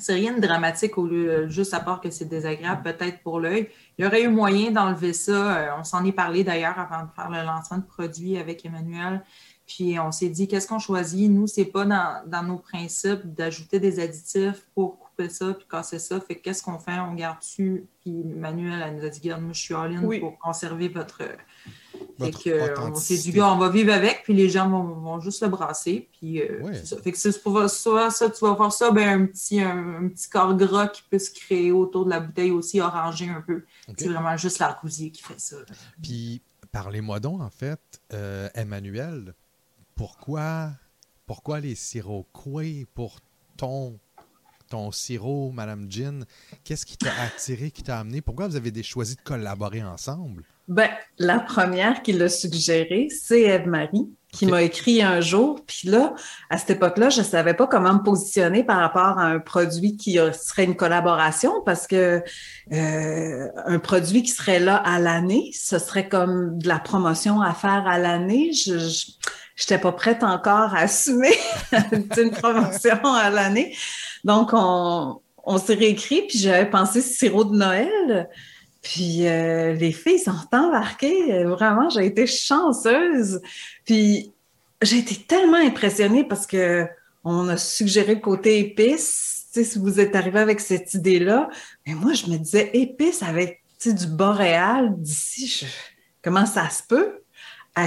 [0.00, 3.68] C'est rien de dramatique au lieu, juste à part que c'est désagréable peut-être pour l'œil.
[3.98, 5.56] Il y aurait eu moyen d'enlever ça.
[5.56, 9.22] Euh, on s'en est parlé d'ailleurs avant de faire le lancement de produits avec Emmanuel.
[9.66, 11.30] Puis on s'est dit, qu'est-ce qu'on choisit?
[11.30, 16.20] Nous, c'est pas dans, dans, nos principes d'ajouter des additifs pour ça, puis casser ça.
[16.20, 16.98] Fait qu'est-ce qu'on fait?
[16.98, 17.86] On garde dessus.
[18.00, 21.22] Puis Manuel, elle nous a dit, garde, moi, je suis all-in pour conserver votre.
[22.20, 25.48] Fait que, on s'est dit, on va vivre avec, puis les gens vont, juste le
[25.48, 26.08] brasser.
[26.12, 26.96] Puis euh, ça.
[26.98, 30.28] Fait que c'est pour ça, ça, tu vas voir ça, ben, un, petit, un, petit
[30.28, 33.64] corps gras qui peut se créer autour de la bouteille aussi, orangé un peu.
[33.96, 35.56] C'est vraiment juste l'argousier qui fait ça.
[36.02, 36.42] Puis
[36.72, 37.80] parlez-moi donc, en fait,
[38.12, 39.34] euh, Emmanuel,
[39.94, 40.70] pourquoi,
[41.26, 42.26] pourquoi les sirops
[42.94, 43.20] pour
[43.56, 43.98] ton
[44.70, 46.24] ton sirop, Madame Jean,
[46.64, 48.22] qu'est-ce qui t'a attiré, qui t'a amené?
[48.22, 50.44] Pourquoi vous avez choisi de collaborer ensemble?
[50.68, 55.64] Ben, la première qui l'a suggéré, c'est Eve-Marie, qui m'a écrit un jour.
[55.66, 56.14] Puis là,
[56.48, 59.96] à cette époque-là, je ne savais pas comment me positionner par rapport à un produit
[59.96, 62.22] qui serait une collaboration parce que
[62.72, 67.52] euh, un produit qui serait là à l'année, ce serait comme de la promotion à
[67.52, 68.52] faire à l'année.
[68.52, 71.34] Je, je n'étais pas prête encore à assumer
[72.16, 73.74] une promotion à l'année.
[74.24, 75.20] Donc, on,
[75.58, 78.28] s'est réécrit, puis j'avais pensé sirop de Noël.
[78.82, 81.44] Puis euh, les filles sont embarquées.
[81.44, 83.40] Vraiment, j'ai été chanceuse.
[83.84, 84.32] Puis
[84.82, 86.86] j'ai été tellement impressionnée parce que
[87.24, 89.48] on a suggéré le côté épice.
[89.52, 91.50] Si vous êtes arrivé avec cette idée-là,
[91.86, 95.66] mais moi, je me disais épice avec du boréal d'ici.
[96.22, 97.19] Comment ça se peut?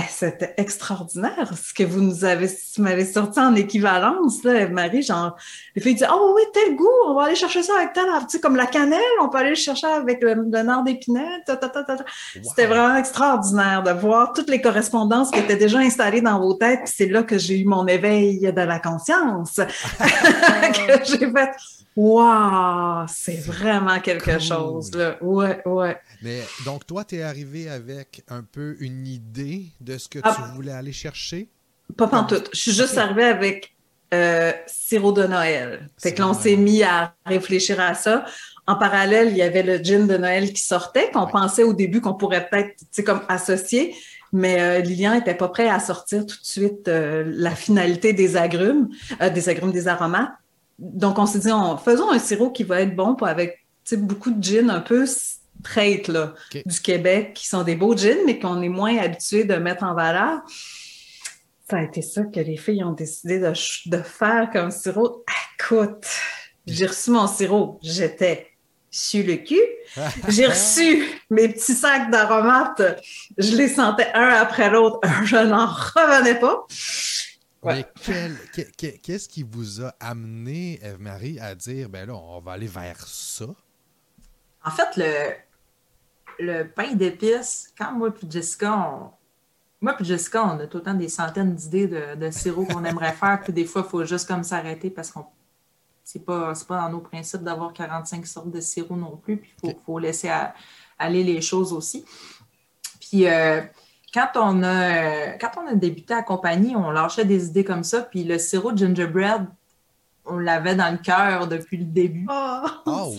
[0.09, 5.03] C'était extraordinaire ce que vous nous avez, m'avez sorti en équivalence, là, Marie.
[5.03, 5.35] Genre,
[5.75, 8.29] les filles disent Oh oui, tel goût, on va aller chercher ça avec tel, tu
[8.29, 11.51] sais, comme la cannelle, on peut aller le chercher avec le, nord d'épinette.
[12.41, 16.81] C'était vraiment extraordinaire de voir toutes les correspondances qui étaient déjà installées dans vos têtes.
[16.85, 19.55] c'est là que j'ai eu mon éveil de la conscience.
[19.99, 21.51] que j'ai fait
[21.95, 25.17] Wow, c'est vraiment quelque chose, là.
[25.21, 25.97] Ouais, ouais.
[26.23, 30.35] Mais donc, toi, tu es arrivé avec un peu une idée de ce que ah.
[30.35, 31.49] tu voulais aller chercher?
[31.95, 32.43] Pas tout.
[32.51, 33.75] Je suis juste arrivée avec
[34.13, 35.87] euh, sirop de Noël.
[36.01, 38.25] Fait que l'on s'est mis à réfléchir à ça.
[38.65, 42.01] En parallèle, il y avait le gin de Noël qui sortait, qu'on pensait au début
[42.01, 43.95] qu'on pourrait peut-être, tu comme associer.
[44.31, 48.35] Mais euh, Lilian n'était pas prêt à sortir tout de suite euh, la finalité des
[48.35, 48.89] agrumes,
[49.19, 50.31] des agrumes, des aromates.
[50.79, 51.49] Donc, on s'est dit,
[51.83, 53.59] faisons un sirop qui va être bon avec
[53.93, 55.05] beaucoup de gin un peu
[56.07, 56.33] là,
[56.65, 59.93] du Québec qui sont des beaux jeans, mais qu'on est moins habitué de mettre en
[59.93, 60.41] valeur.
[61.69, 63.53] Ça a été ça que les filles ont décidé de,
[63.85, 65.23] de faire comme sirop.
[65.59, 66.05] Écoute,
[66.67, 68.47] j'ai reçu mon sirop, j'étais
[68.91, 69.61] sur le cul.
[70.27, 73.01] J'ai reçu mes petits sacs d'aromates,
[73.37, 76.65] je les sentais un après l'autre, je n'en revenais pas.
[77.65, 77.85] Mais
[79.01, 83.45] qu'est-ce qui vous a amené, Eve-Marie, à dire, ben là, on va aller vers ça?
[84.65, 85.33] En fait, le,
[86.39, 89.11] le pain d'épices, quand moi et Jessica, on,
[89.81, 92.83] moi et Jessica, on a tout le temps des centaines d'idées de, de sirop qu'on
[92.83, 95.25] aimerait faire, puis des fois, il faut juste comme s'arrêter parce qu'on
[96.03, 99.75] c'est pas, pas dans nos principes d'avoir 45 sortes de sirop non plus, puis il
[99.85, 100.29] faut, laisser
[100.99, 102.05] aller les choses aussi.
[102.99, 103.61] Puis euh,
[104.13, 108.01] quand on a quand on a débuté à compagnie, on lâchait des idées comme ça,
[108.01, 109.47] puis le sirop de gingerbread,
[110.25, 112.27] on l'avait dans le cœur depuis le début.
[112.85, 113.15] Oh,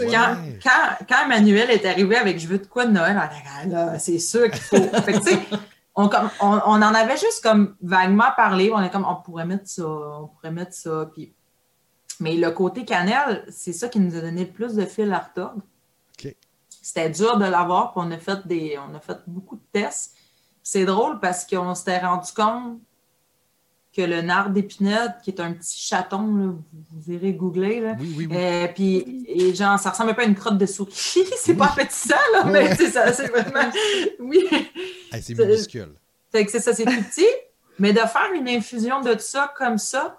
[0.62, 3.18] quand, Emmanuel est arrivé avec Je veux de quoi de Noël,
[3.99, 4.76] c'est sûr qu'il faut.
[5.97, 8.70] on, en avait juste comme vaguement parlé.
[8.72, 11.09] On est comme on pourrait mettre ça, on pourrait mettre ça.
[11.12, 11.32] Puis...
[12.20, 15.18] Mais le côté cannelle, c'est ça qui nous a donné le plus de fil à
[15.18, 15.62] retordre.
[16.68, 18.78] C'était dur de l'avoir, puis on a fait des.
[18.78, 20.14] On a fait beaucoup de tests.
[20.64, 22.80] C'est drôle parce qu'on s'était rendu compte
[23.94, 26.58] que le nard d'épinette, qui est un petit chaton,
[26.90, 27.80] vous, irez googler.
[27.80, 27.94] Là.
[28.00, 28.36] Oui, oui, oui.
[28.36, 30.92] Euh, puis, et genre, ça ressemble un peu à une crotte de souris.
[31.36, 33.70] c'est pas appétissant, là, mais c'est ça, c'est vraiment.
[34.18, 34.48] Oui.
[35.12, 35.94] c'est minuscule.
[36.32, 37.28] Fait que c'est ça, c'est tout petit.
[37.78, 40.18] Mais de faire une infusion de ça comme ça,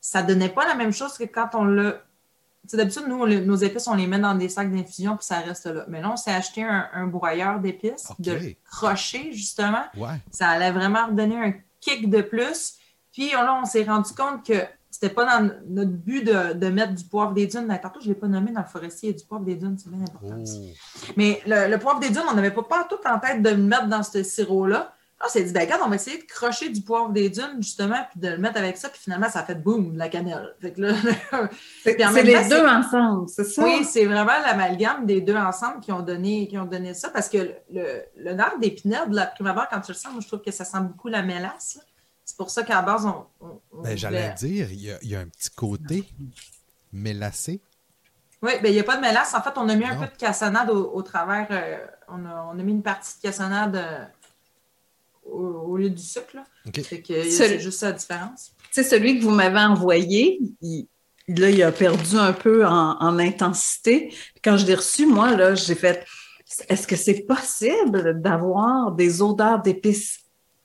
[0.00, 2.04] ça donnait pas la même chose que quand on l'a.
[2.72, 5.84] D'habitude, nous, nos épices, on les met dans des sacs d'infusion puis ça reste là.
[5.88, 9.84] Mais là, on s'est acheté un, broyeur d'épices, de crochet, justement.
[10.30, 12.74] Ça allait vraiment redonner un kick de plus.
[13.12, 17.04] Puis là, on s'est rendu compte que c'était pas dans notre but de, mettre du
[17.04, 17.66] poivre des dunes.
[17.82, 20.00] Tantôt, je ne l'ai pas nommé dans le forestier, du poivre des dunes, c'est bien
[20.00, 20.72] important aussi.
[20.72, 21.12] Oh.
[21.16, 23.88] Mais le, poivre des dunes, on n'avait pas, pas tout en tête de le mettre
[23.88, 24.93] dans ce sirop-là.
[25.24, 28.04] On s'est dit, ben, regarde, on va essayer de crocher du poivre des dunes, justement,
[28.10, 30.54] puis de le mettre avec ça, puis finalement, ça a fait boum, la cannelle.
[31.82, 33.64] c'est les deux ensemble, c'est ça?
[33.64, 37.28] Oui, c'est vraiment l'amalgame des deux ensemble qui ont donné, qui ont donné ça, parce
[37.28, 37.38] que
[37.72, 40.64] le, le nard d'épinette, la primavera, quand tu le sens, moi, je trouve que ça
[40.64, 41.78] sent beaucoup la mélasse.
[42.24, 43.26] C'est pour ça qu'à la base, on.
[43.82, 46.04] ben, J'allais dire, il y, a, un petit côté
[46.92, 47.60] mélacé.
[48.40, 49.34] Oui, ben, il n'y a pas de mélasse.
[49.34, 51.46] En fait, on a mis un peu de cassonade au, travers.
[51.50, 54.04] Euh, on, a, mis une partie de cassonade euh,
[55.24, 56.36] au, lieu du sucre.
[56.72, 58.52] C'est juste ça la différence.
[58.70, 60.40] C'est celui que vous m'avez envoyé.
[60.60, 60.86] Il,
[61.28, 64.14] là, il a perdu un peu en, en intensité.
[64.42, 66.04] Quand je l'ai reçu, moi, là, j'ai fait
[66.68, 70.20] est-ce que c'est possible d'avoir des odeurs d'épices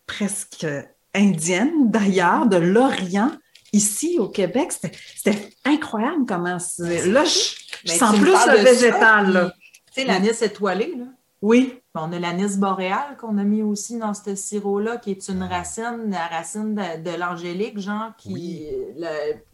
[0.05, 0.68] presque
[1.14, 3.32] indienne d'ailleurs, de l'Orient,
[3.74, 4.72] ici au Québec?
[4.72, 7.07] C'était incroyable comment c'est.
[7.07, 9.53] Là, je, sens plus le végétal.
[9.93, 11.05] Tu sais, l'anis étoilé, là.
[11.41, 11.78] Oui.
[11.95, 16.11] On a l'anis boréal qu'on a mis aussi dans ce sirop-là, qui est une racine,
[16.11, 18.67] la racine de, l'angélique, genre, qui,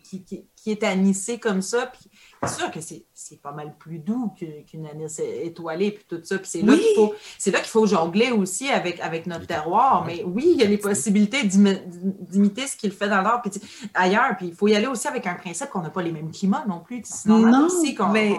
[0.03, 1.86] qui, qui, est anisée comme ça.
[1.86, 2.11] Puis
[2.43, 4.33] c'est sûr que c'est pas mal plus doux
[4.67, 6.38] qu'une anis étoilée, puis tout ça.
[6.38, 10.03] Puis c'est là qu'il faut, là qu'il faut jongler aussi avec, avec notre terroir.
[10.05, 13.51] Mais oui, il y a les possibilités d'imiter ce qu'il fait dans l'art, puis
[13.93, 14.36] ailleurs.
[14.38, 16.65] Puis il faut y aller aussi avec un principe qu'on n'a pas les mêmes climats
[16.67, 17.01] non plus.
[17.05, 18.38] Sinon, non, aussi qu'on mais...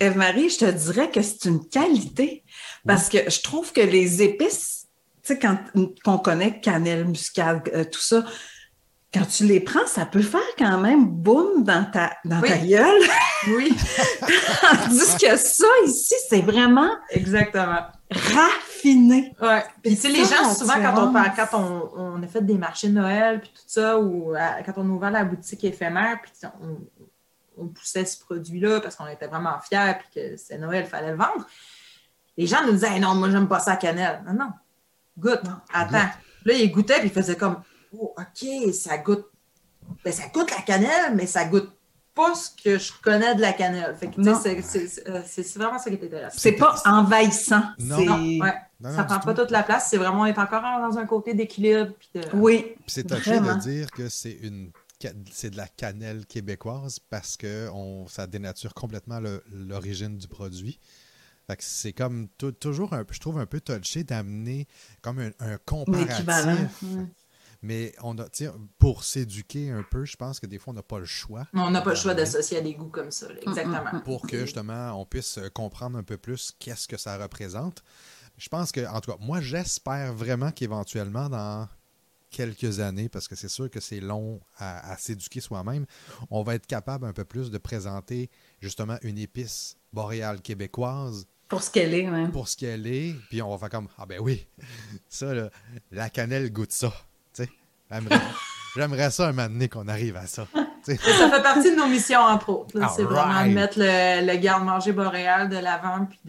[0.00, 2.44] Eve-Marie, je te dirais que c'est une qualité
[2.88, 4.88] parce que je trouve que les épices,
[5.22, 5.58] tu sais, quand
[6.06, 8.24] on connaît cannelle, muscade, euh, tout ça,
[9.12, 13.02] quand tu les prends, ça peut faire quand même boum dans ta, dans ta gueule.
[13.46, 13.72] Oui.
[14.60, 16.90] Tandis que ça, ici, c'est vraiment.
[17.10, 17.86] Exactement.
[18.10, 19.32] Raffiné.
[19.40, 19.58] Oui.
[19.80, 22.88] Puis, tu sais, les gens, souvent, quand, on, quand on, on, a fait des marchés
[22.88, 24.34] de Noël, puis tout ça, ou
[24.66, 26.78] quand on ouvrait la boutique éphémère, puis on,
[27.58, 31.12] on poussait ce produit-là parce qu'on était vraiment fiers, puis que c'est Noël, il fallait
[31.12, 31.46] le vendre.
[32.38, 34.22] Les gens nous disaient, non, moi, j'aime pas ça à cannelle.
[34.24, 34.50] Non, non.
[35.18, 35.42] Goûte.
[35.74, 36.08] Attends.
[36.44, 37.56] Là, ils goûtaient, puis ils faisaient comme,
[37.92, 39.26] oh, OK, ça goûte.
[40.04, 41.72] Ben, ça goûte la cannelle, mais ça goûte
[42.14, 43.96] pas ce que je connais de la cannelle.
[43.96, 46.38] Fait que, c'est vraiment ça qui est intéressant.
[46.38, 47.62] C'est pas envahissant.
[47.80, 48.54] Non, non, ouais.
[48.94, 49.88] ça prend pas toute la place.
[49.90, 51.92] C'est vraiment, est encore dans un côté d'équilibre.
[52.34, 52.76] Oui.
[52.86, 54.70] c'est touché de dire que c'est une
[55.30, 59.20] c'est de la cannelle québécoise parce que on, ça dénature complètement
[59.52, 60.80] l'origine du produit.
[61.58, 62.28] C'est comme
[62.60, 64.66] toujours un je trouve un peu touché d'amener
[65.02, 66.26] comme un, un comparatif.
[67.60, 68.26] Mais on a,
[68.78, 71.46] pour s'éduquer un peu, je pense que des fois, on n'a pas le choix.
[71.54, 74.00] On n'a pas le choix d'associer à des goûts comme ça, exactement.
[74.04, 77.82] Pour que justement, on puisse euh, comprendre un peu plus qu'est-ce que ça représente.
[78.36, 81.68] Je pense que, en tout cas, moi, j'espère vraiment qu'éventuellement, dans
[82.30, 85.86] quelques années, parce que c'est sûr que c'est long à, s'éduquer soi-même,
[86.30, 88.30] on va être capable un peu plus de présenter
[88.60, 91.26] justement une épice boréale québécoise.
[91.48, 92.28] Pour ce qu'elle est, oui.
[92.28, 94.46] Pour ce qu'elle est, puis on va faire comme, ah ben oui,
[95.08, 95.32] ça,
[95.90, 96.92] la cannelle goûte ça.
[98.76, 100.46] J'aimerais ça un moment donné qu'on arrive à ça.
[100.82, 102.78] ça fait partie de nos missions, entre autres.
[102.94, 106.20] C'est vraiment de mettre le, garde-manger boréal de l'avant puis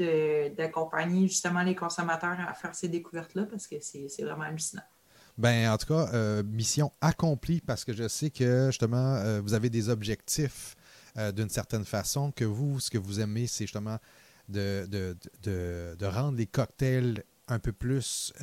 [0.58, 4.84] d'accompagner justement les consommateurs à faire ces découvertes-là parce que c'est vraiment hallucinant.
[5.38, 9.54] Ben, en tout cas, euh, mission accomplie parce que je sais que justement, euh, vous
[9.54, 10.76] avez des objectifs
[11.18, 13.98] euh, d'une certaine façon, que vous, ce que vous aimez, c'est justement
[14.50, 18.34] de, de, de, rendre les cocktails un peu plus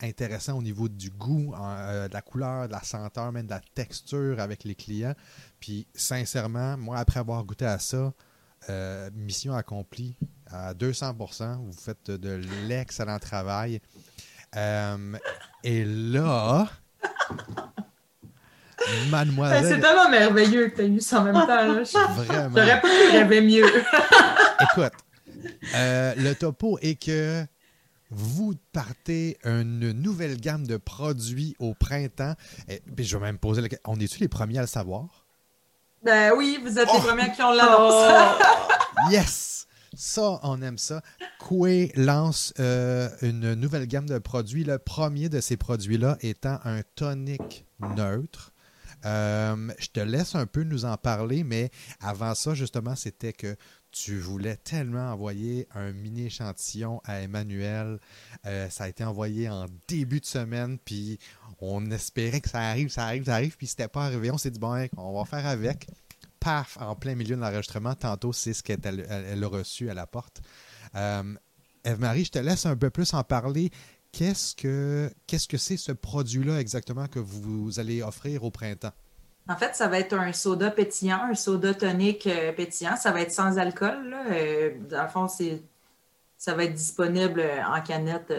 [0.00, 3.60] intéressant au niveau du goût, euh, de la couleur, de la senteur, même de la
[3.74, 5.14] texture avec les clients.
[5.60, 8.12] Puis sincèrement, moi, après avoir goûté à ça,
[8.68, 10.16] euh, mission accomplie
[10.50, 11.58] à 200%.
[11.64, 13.80] Vous faites de l'excellent travail.
[14.56, 15.16] Euh,
[15.64, 16.68] et là,
[19.10, 19.64] mademoiselle...
[19.64, 21.84] C'est tellement merveilleux que tu as eu ça en même temps.
[22.24, 23.66] J'aurais pas pu rêver mieux.
[24.60, 24.92] Écoute,
[25.74, 27.46] le topo est que
[28.10, 32.34] vous partez une nouvelle gamme de produits au printemps.
[32.68, 35.26] Et, puis je vais même poser la question, on est-tu les premiers à le savoir?
[36.02, 37.00] Ben oui, vous êtes les oh!
[37.00, 38.12] premiers qui ont l'annonce.
[39.10, 39.66] yes!
[39.94, 41.02] Ça, on aime ça.
[41.40, 44.62] Coué lance euh, une nouvelle gamme de produits.
[44.62, 47.64] Le premier de ces produits-là étant un tonic
[47.96, 48.52] neutre.
[49.04, 51.70] Euh, je te laisse un peu nous en parler, mais
[52.00, 53.56] avant ça, justement, c'était que
[53.90, 57.98] tu voulais tellement envoyer un mini échantillon à Emmanuel.
[58.46, 61.18] Euh, ça a été envoyé en début de semaine, puis
[61.60, 64.30] on espérait que ça arrive, ça arrive, ça arrive, puis c'était pas arrivé.
[64.30, 65.86] On s'est dit, bon, on va faire avec.
[66.40, 70.06] Paf, en plein milieu de l'enregistrement, tantôt, c'est ce qu'elle elle, a reçu à la
[70.06, 70.40] porte.
[70.94, 71.34] Euh,
[71.84, 73.70] Eve-Marie, je te laisse un peu plus en parler.
[74.12, 78.92] Qu'est-ce que qu'est-ce que c'est ce produit-là exactement que vous allez offrir au printemps?
[79.48, 82.96] En fait, ça va être un soda pétillant, un soda tonique euh, pétillant.
[82.96, 84.14] Ça va être sans alcool.
[84.30, 85.26] Euh, dans le fond,
[86.36, 88.32] ça va être disponible euh, en canette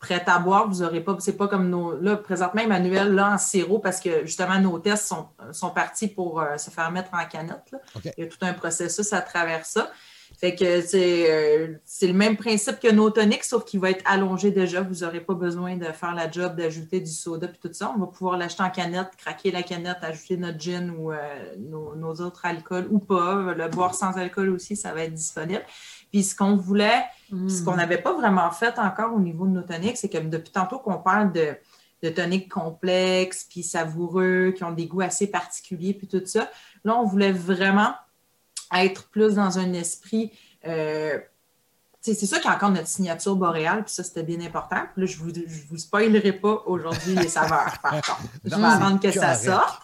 [0.00, 0.68] prête à boire.
[0.68, 2.00] Vous aurez pas, c'est pas comme nos.
[2.00, 6.42] Là, présentement, Emmanuel, là, en sirop, parce que justement, nos tests sont, sont partis pour
[6.56, 7.72] se faire mettre en canette.
[8.04, 9.90] Il y a tout un processus à travers ça.
[10.36, 14.50] Fait que euh, c'est le même principe que nos toniques, sauf qu'il va être allongé
[14.50, 14.82] déjà.
[14.82, 17.92] Vous n'aurez pas besoin de faire la job d'ajouter du soda et tout ça.
[17.96, 21.18] On va pouvoir l'acheter en canette, craquer la canette, ajouter notre gin ou euh,
[21.58, 23.54] nos, autres alcools ou pas.
[23.54, 25.64] Le boire sans alcool aussi, ça va être disponible.
[26.12, 27.76] Puis ce qu'on voulait, ce qu'on mm.
[27.76, 30.98] n'avait pas vraiment fait encore au niveau de nos toniques, c'est que depuis tantôt qu'on
[30.98, 31.56] parle de,
[32.02, 36.50] de toniques complexes, puis savoureux, qui ont des goûts assez particuliers, puis tout ça,
[36.84, 37.92] là, on voulait vraiment
[38.74, 40.32] être plus dans un esprit.
[40.66, 41.18] Euh,
[42.00, 44.82] c'est ça qui a encore notre signature boréale, puis ça, c'était bien important.
[44.94, 48.22] Puis là, je ne vous, je vous spoilerai pas aujourd'hui les saveurs, par contre.
[48.44, 49.82] Je vais attendre que ça sorte.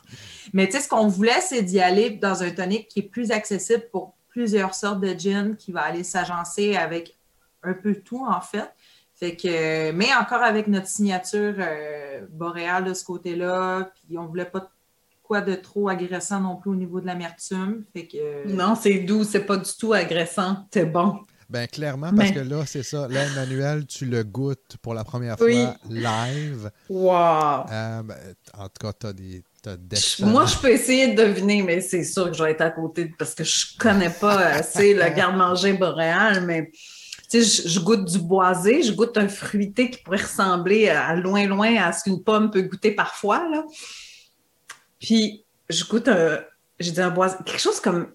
[0.52, 3.30] Mais tu sais, ce qu'on voulait, c'est d'y aller dans un tonique qui est plus
[3.30, 7.16] accessible pour plusieurs sortes de gin, qui va aller s'agencer avec
[7.62, 8.70] un peu tout, en fait.
[9.14, 14.44] Fait que, mais encore avec notre signature euh, boréale de ce côté-là, puis on voulait
[14.44, 14.70] pas
[15.24, 17.82] quoi de trop agressant non plus au niveau de l'amertume.
[17.92, 18.46] Fait que...
[18.46, 20.66] Non, c'est doux, c'est pas du tout agressant.
[20.72, 21.18] C'est bon.
[21.50, 23.06] Ben clairement, parce que là, c'est ça.
[23.08, 26.70] Là, Emmanuel, tu le goûtes pour la première fois live.
[26.88, 27.66] Wow!
[27.70, 28.16] Euh, ben,
[28.58, 29.42] en tout cas, tu as des.
[30.20, 33.12] Moi, je peux essayer de deviner, mais c'est sûr que je vais être à côté
[33.18, 36.70] parce que je connais pas assez le garde-manger boréal, mais
[37.32, 41.76] je, je, goûte du boisé, je goûte un fruité qui pourrait ressembler à loin, loin
[41.76, 43.48] à ce qu'une pomme peut goûter parfois.
[43.50, 43.64] Là.
[45.04, 46.40] Puis, je goûte un,
[46.80, 48.14] j'ai dit un bois, quelque chose comme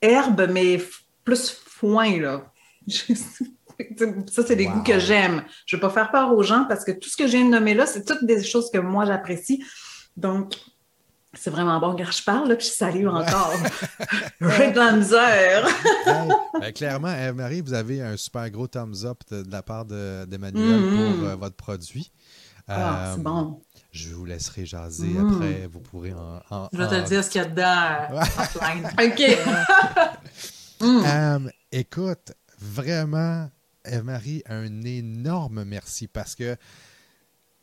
[0.00, 0.80] herbe, mais
[1.24, 2.52] plus foin, là.
[2.86, 5.42] ça, c'est des goûts que j'aime.
[5.66, 7.44] Je ne vais pas faire peur aux gens parce que tout ce que je viens
[7.44, 9.64] de nommer là, c'est toutes des choses que moi, j'apprécie.
[10.16, 10.54] Donc,
[11.34, 11.96] c'est vraiment bon.
[11.96, 13.54] Quand je parle, là, puis je salue encore.
[14.40, 15.66] J'ai de la misère.
[16.60, 21.18] Ben, clairement, marie vous avez un super gros thumbs up de, la part d'Emmanuel mm-hmm.
[21.18, 22.12] pour euh, votre produit.
[22.68, 23.60] Ah, c'est euh, bon.
[23.92, 25.34] Je vous laisserai jaser hmm.
[25.34, 25.66] après.
[25.66, 26.68] Vous pourrez en.
[26.72, 28.18] je vais te dire ce qu'il y a dedans.
[29.04, 29.22] OK.
[30.80, 31.04] Hmm.
[31.06, 33.48] Euh, écoute, vraiment,
[33.84, 36.56] Eve-Marie, un énorme merci parce que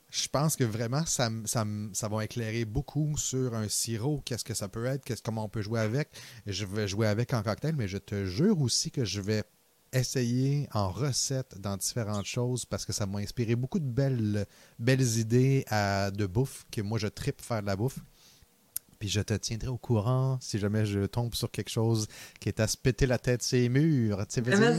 [0.09, 4.53] je pense que vraiment, ça, ça, ça, va éclairer beaucoup sur un sirop, qu'est-ce que
[4.53, 6.09] ça peut être, qu'est-ce, comment on peut jouer avec.
[6.45, 9.43] Je vais jouer avec en cocktail, mais je te jure aussi que je vais
[9.94, 14.46] essayer en recette dans différentes choses parce que ça m'a inspiré beaucoup de belles,
[14.78, 18.00] belles idées à, de bouffe, que moi je tripe faire de la bouffe.
[19.00, 22.08] Puis je te tiendrai au courant si jamais je tombe sur quelque chose
[22.40, 24.26] qui est à se péter la tête ses murs.
[24.28, 24.78] Tu sais,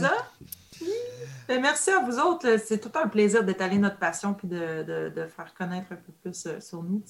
[1.51, 2.47] Ben, merci à vous autres.
[2.65, 6.61] C'est tout un plaisir d'étaler notre passion puis de, faire connaître un peu plus euh,
[6.61, 7.03] sur nous.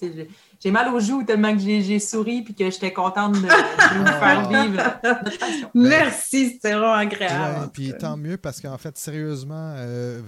[0.59, 4.49] J'ai mal aux joues tellement que j'ai souri puis que j'étais contente de, vous faire
[4.49, 5.69] vivre notre passion.
[5.75, 7.69] Merci, c'était vraiment agréable.
[7.71, 10.23] puis tant mieux parce qu'en fait, sérieusement, euh,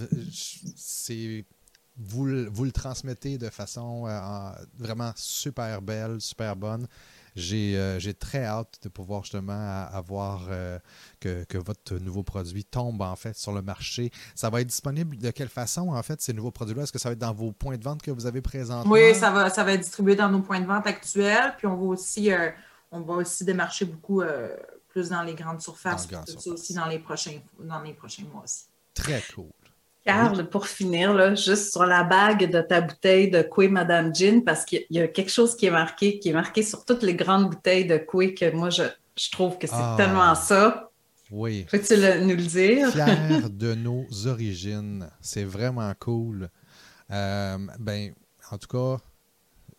[0.75, 1.43] c'est
[1.97, 6.87] vous, vous le transmettez de façon euh, vraiment super belle, super bonne.
[7.37, 10.79] Euh, j'ai très hâte de pouvoir justement avoir euh,
[11.19, 14.11] que, votre nouveau produit tombe en fait sur le marché.
[14.35, 16.83] Ça va être disponible de quelle façon en fait ces nouveaux produits-là?
[16.83, 18.91] Est-ce que ça va être dans vos points de vente que vous avez présentement?
[18.91, 21.55] Oui, ça va, ça va être distribué dans nos points de vente actuels.
[21.57, 22.49] Puis on va aussi, euh,
[22.91, 24.21] on va aussi démarcher beaucoup
[24.89, 26.07] plus dans les grandes surfaces.
[26.45, 28.65] aussi dans les prochains, dans les prochains mois aussi.
[28.93, 29.49] Très cool.
[30.05, 34.43] Carl, pour finir, là, juste sur la bague de ta bouteille de Coué Madame Gin,
[34.43, 37.15] parce qu'il y a quelque chose qui est marqué, qui est marqué sur toutes les
[37.15, 38.83] grandes bouteilles de Coué que moi, je,
[39.31, 39.95] trouve que c'est ah.
[39.97, 40.89] tellement ça.
[41.31, 41.65] Oui.
[41.71, 42.89] Peux-tu nous le dire?
[42.91, 45.09] Fier de nos origines.
[45.21, 46.49] C'est vraiment cool.
[47.09, 48.13] Euh, ben,
[48.51, 49.01] en tout cas,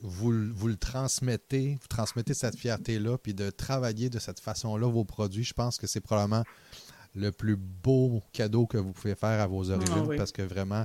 [0.00, 5.04] vous, vous, le transmettez, vous transmettez cette fierté-là, puis de travailler de cette façon-là vos
[5.04, 6.44] produits, je pense que c'est probablement
[7.14, 10.84] le plus beau cadeau que vous pouvez faire à vos origines ah parce que vraiment,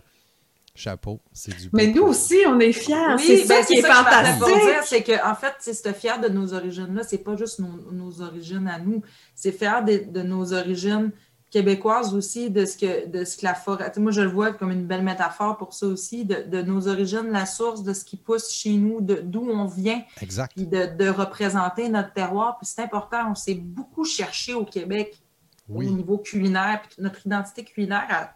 [0.75, 3.17] chapeau, c'est du Mais nous aussi, on est fiers.
[3.17, 4.83] c'est ça ben, qui est, fantastique.
[4.85, 8.79] C'est qu'en en fait, c'est fier de nos origines-là, c'est pas juste nos, origines à
[8.79, 9.01] nous,
[9.35, 11.11] c'est fier de, nos origines
[11.51, 13.91] québécoise aussi de ce que, de ce que la forêt.
[13.97, 17.47] Moi, je le vois comme une belle métaphore pour ça aussi, de, nos origines, la
[17.47, 20.03] source de ce qui pousse chez nous, d'où on vient.
[20.21, 20.51] Exact.
[20.55, 22.57] Puis de, représenter notre terroir.
[22.59, 25.19] Puis c'est important, on s'est beaucoup cherché au Québec
[25.69, 26.81] au niveau culinaire.
[26.81, 28.35] Puis notre identité culinaire a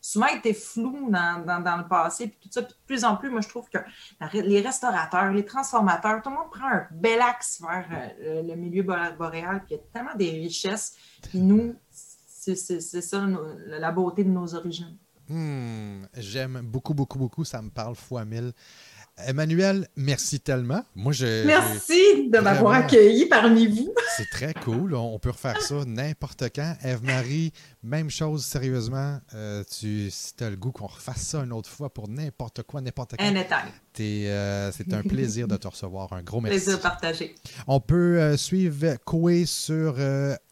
[0.00, 2.28] souvent été floue dans, le passé.
[2.28, 2.62] Puis tout ça.
[2.62, 3.78] Puis de plus en plus, moi, je trouve que
[4.34, 7.86] les restaurateurs, les transformateurs, tout le monde prend un bel axe vers
[8.20, 9.62] euh, le milieu boréal.
[9.66, 10.96] Puis il y a tellement des richesses.
[11.22, 13.26] Puis nous, c'est ça
[13.66, 14.96] la beauté de nos origines.
[15.28, 17.44] Hmm, j'aime beaucoup, beaucoup, beaucoup.
[17.44, 18.52] Ça me parle fois mille.
[19.18, 20.82] Emmanuel, merci tellement.
[20.94, 23.92] Moi, je, merci de m'avoir accueilli parmi vous.
[24.16, 24.94] C'est très cool.
[24.94, 26.76] On peut refaire ça n'importe quand.
[26.82, 27.52] Eve-Marie,
[27.82, 29.18] même chose, sérieusement.
[29.34, 32.62] Euh, tu, si tu as le goût qu'on refasse ça une autre fois pour n'importe
[32.62, 33.24] quoi, n'importe quand.
[34.00, 36.12] Euh, c'est un plaisir de te recevoir.
[36.14, 36.58] Un gros merci.
[36.58, 37.34] Plaisir partagé.
[37.66, 39.96] On peut euh, suivre Coué sur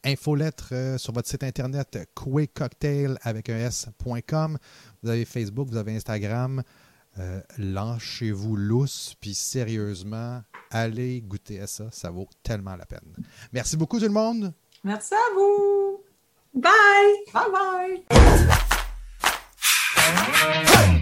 [0.04, 4.58] Infolettre sur votre site internet couécocktail avec un S.com.
[5.02, 6.62] Vous avez Facebook, vous avez Instagram.
[7.20, 11.88] Euh, Lanchez-vous lousse, puis sérieusement, allez goûter à ça.
[11.92, 13.14] Ça vaut tellement la peine.
[13.52, 14.54] Merci beaucoup tout le monde.
[14.82, 16.02] Merci à vous.
[16.54, 16.72] Bye.
[17.32, 18.04] Bye
[20.88, 20.99] bye.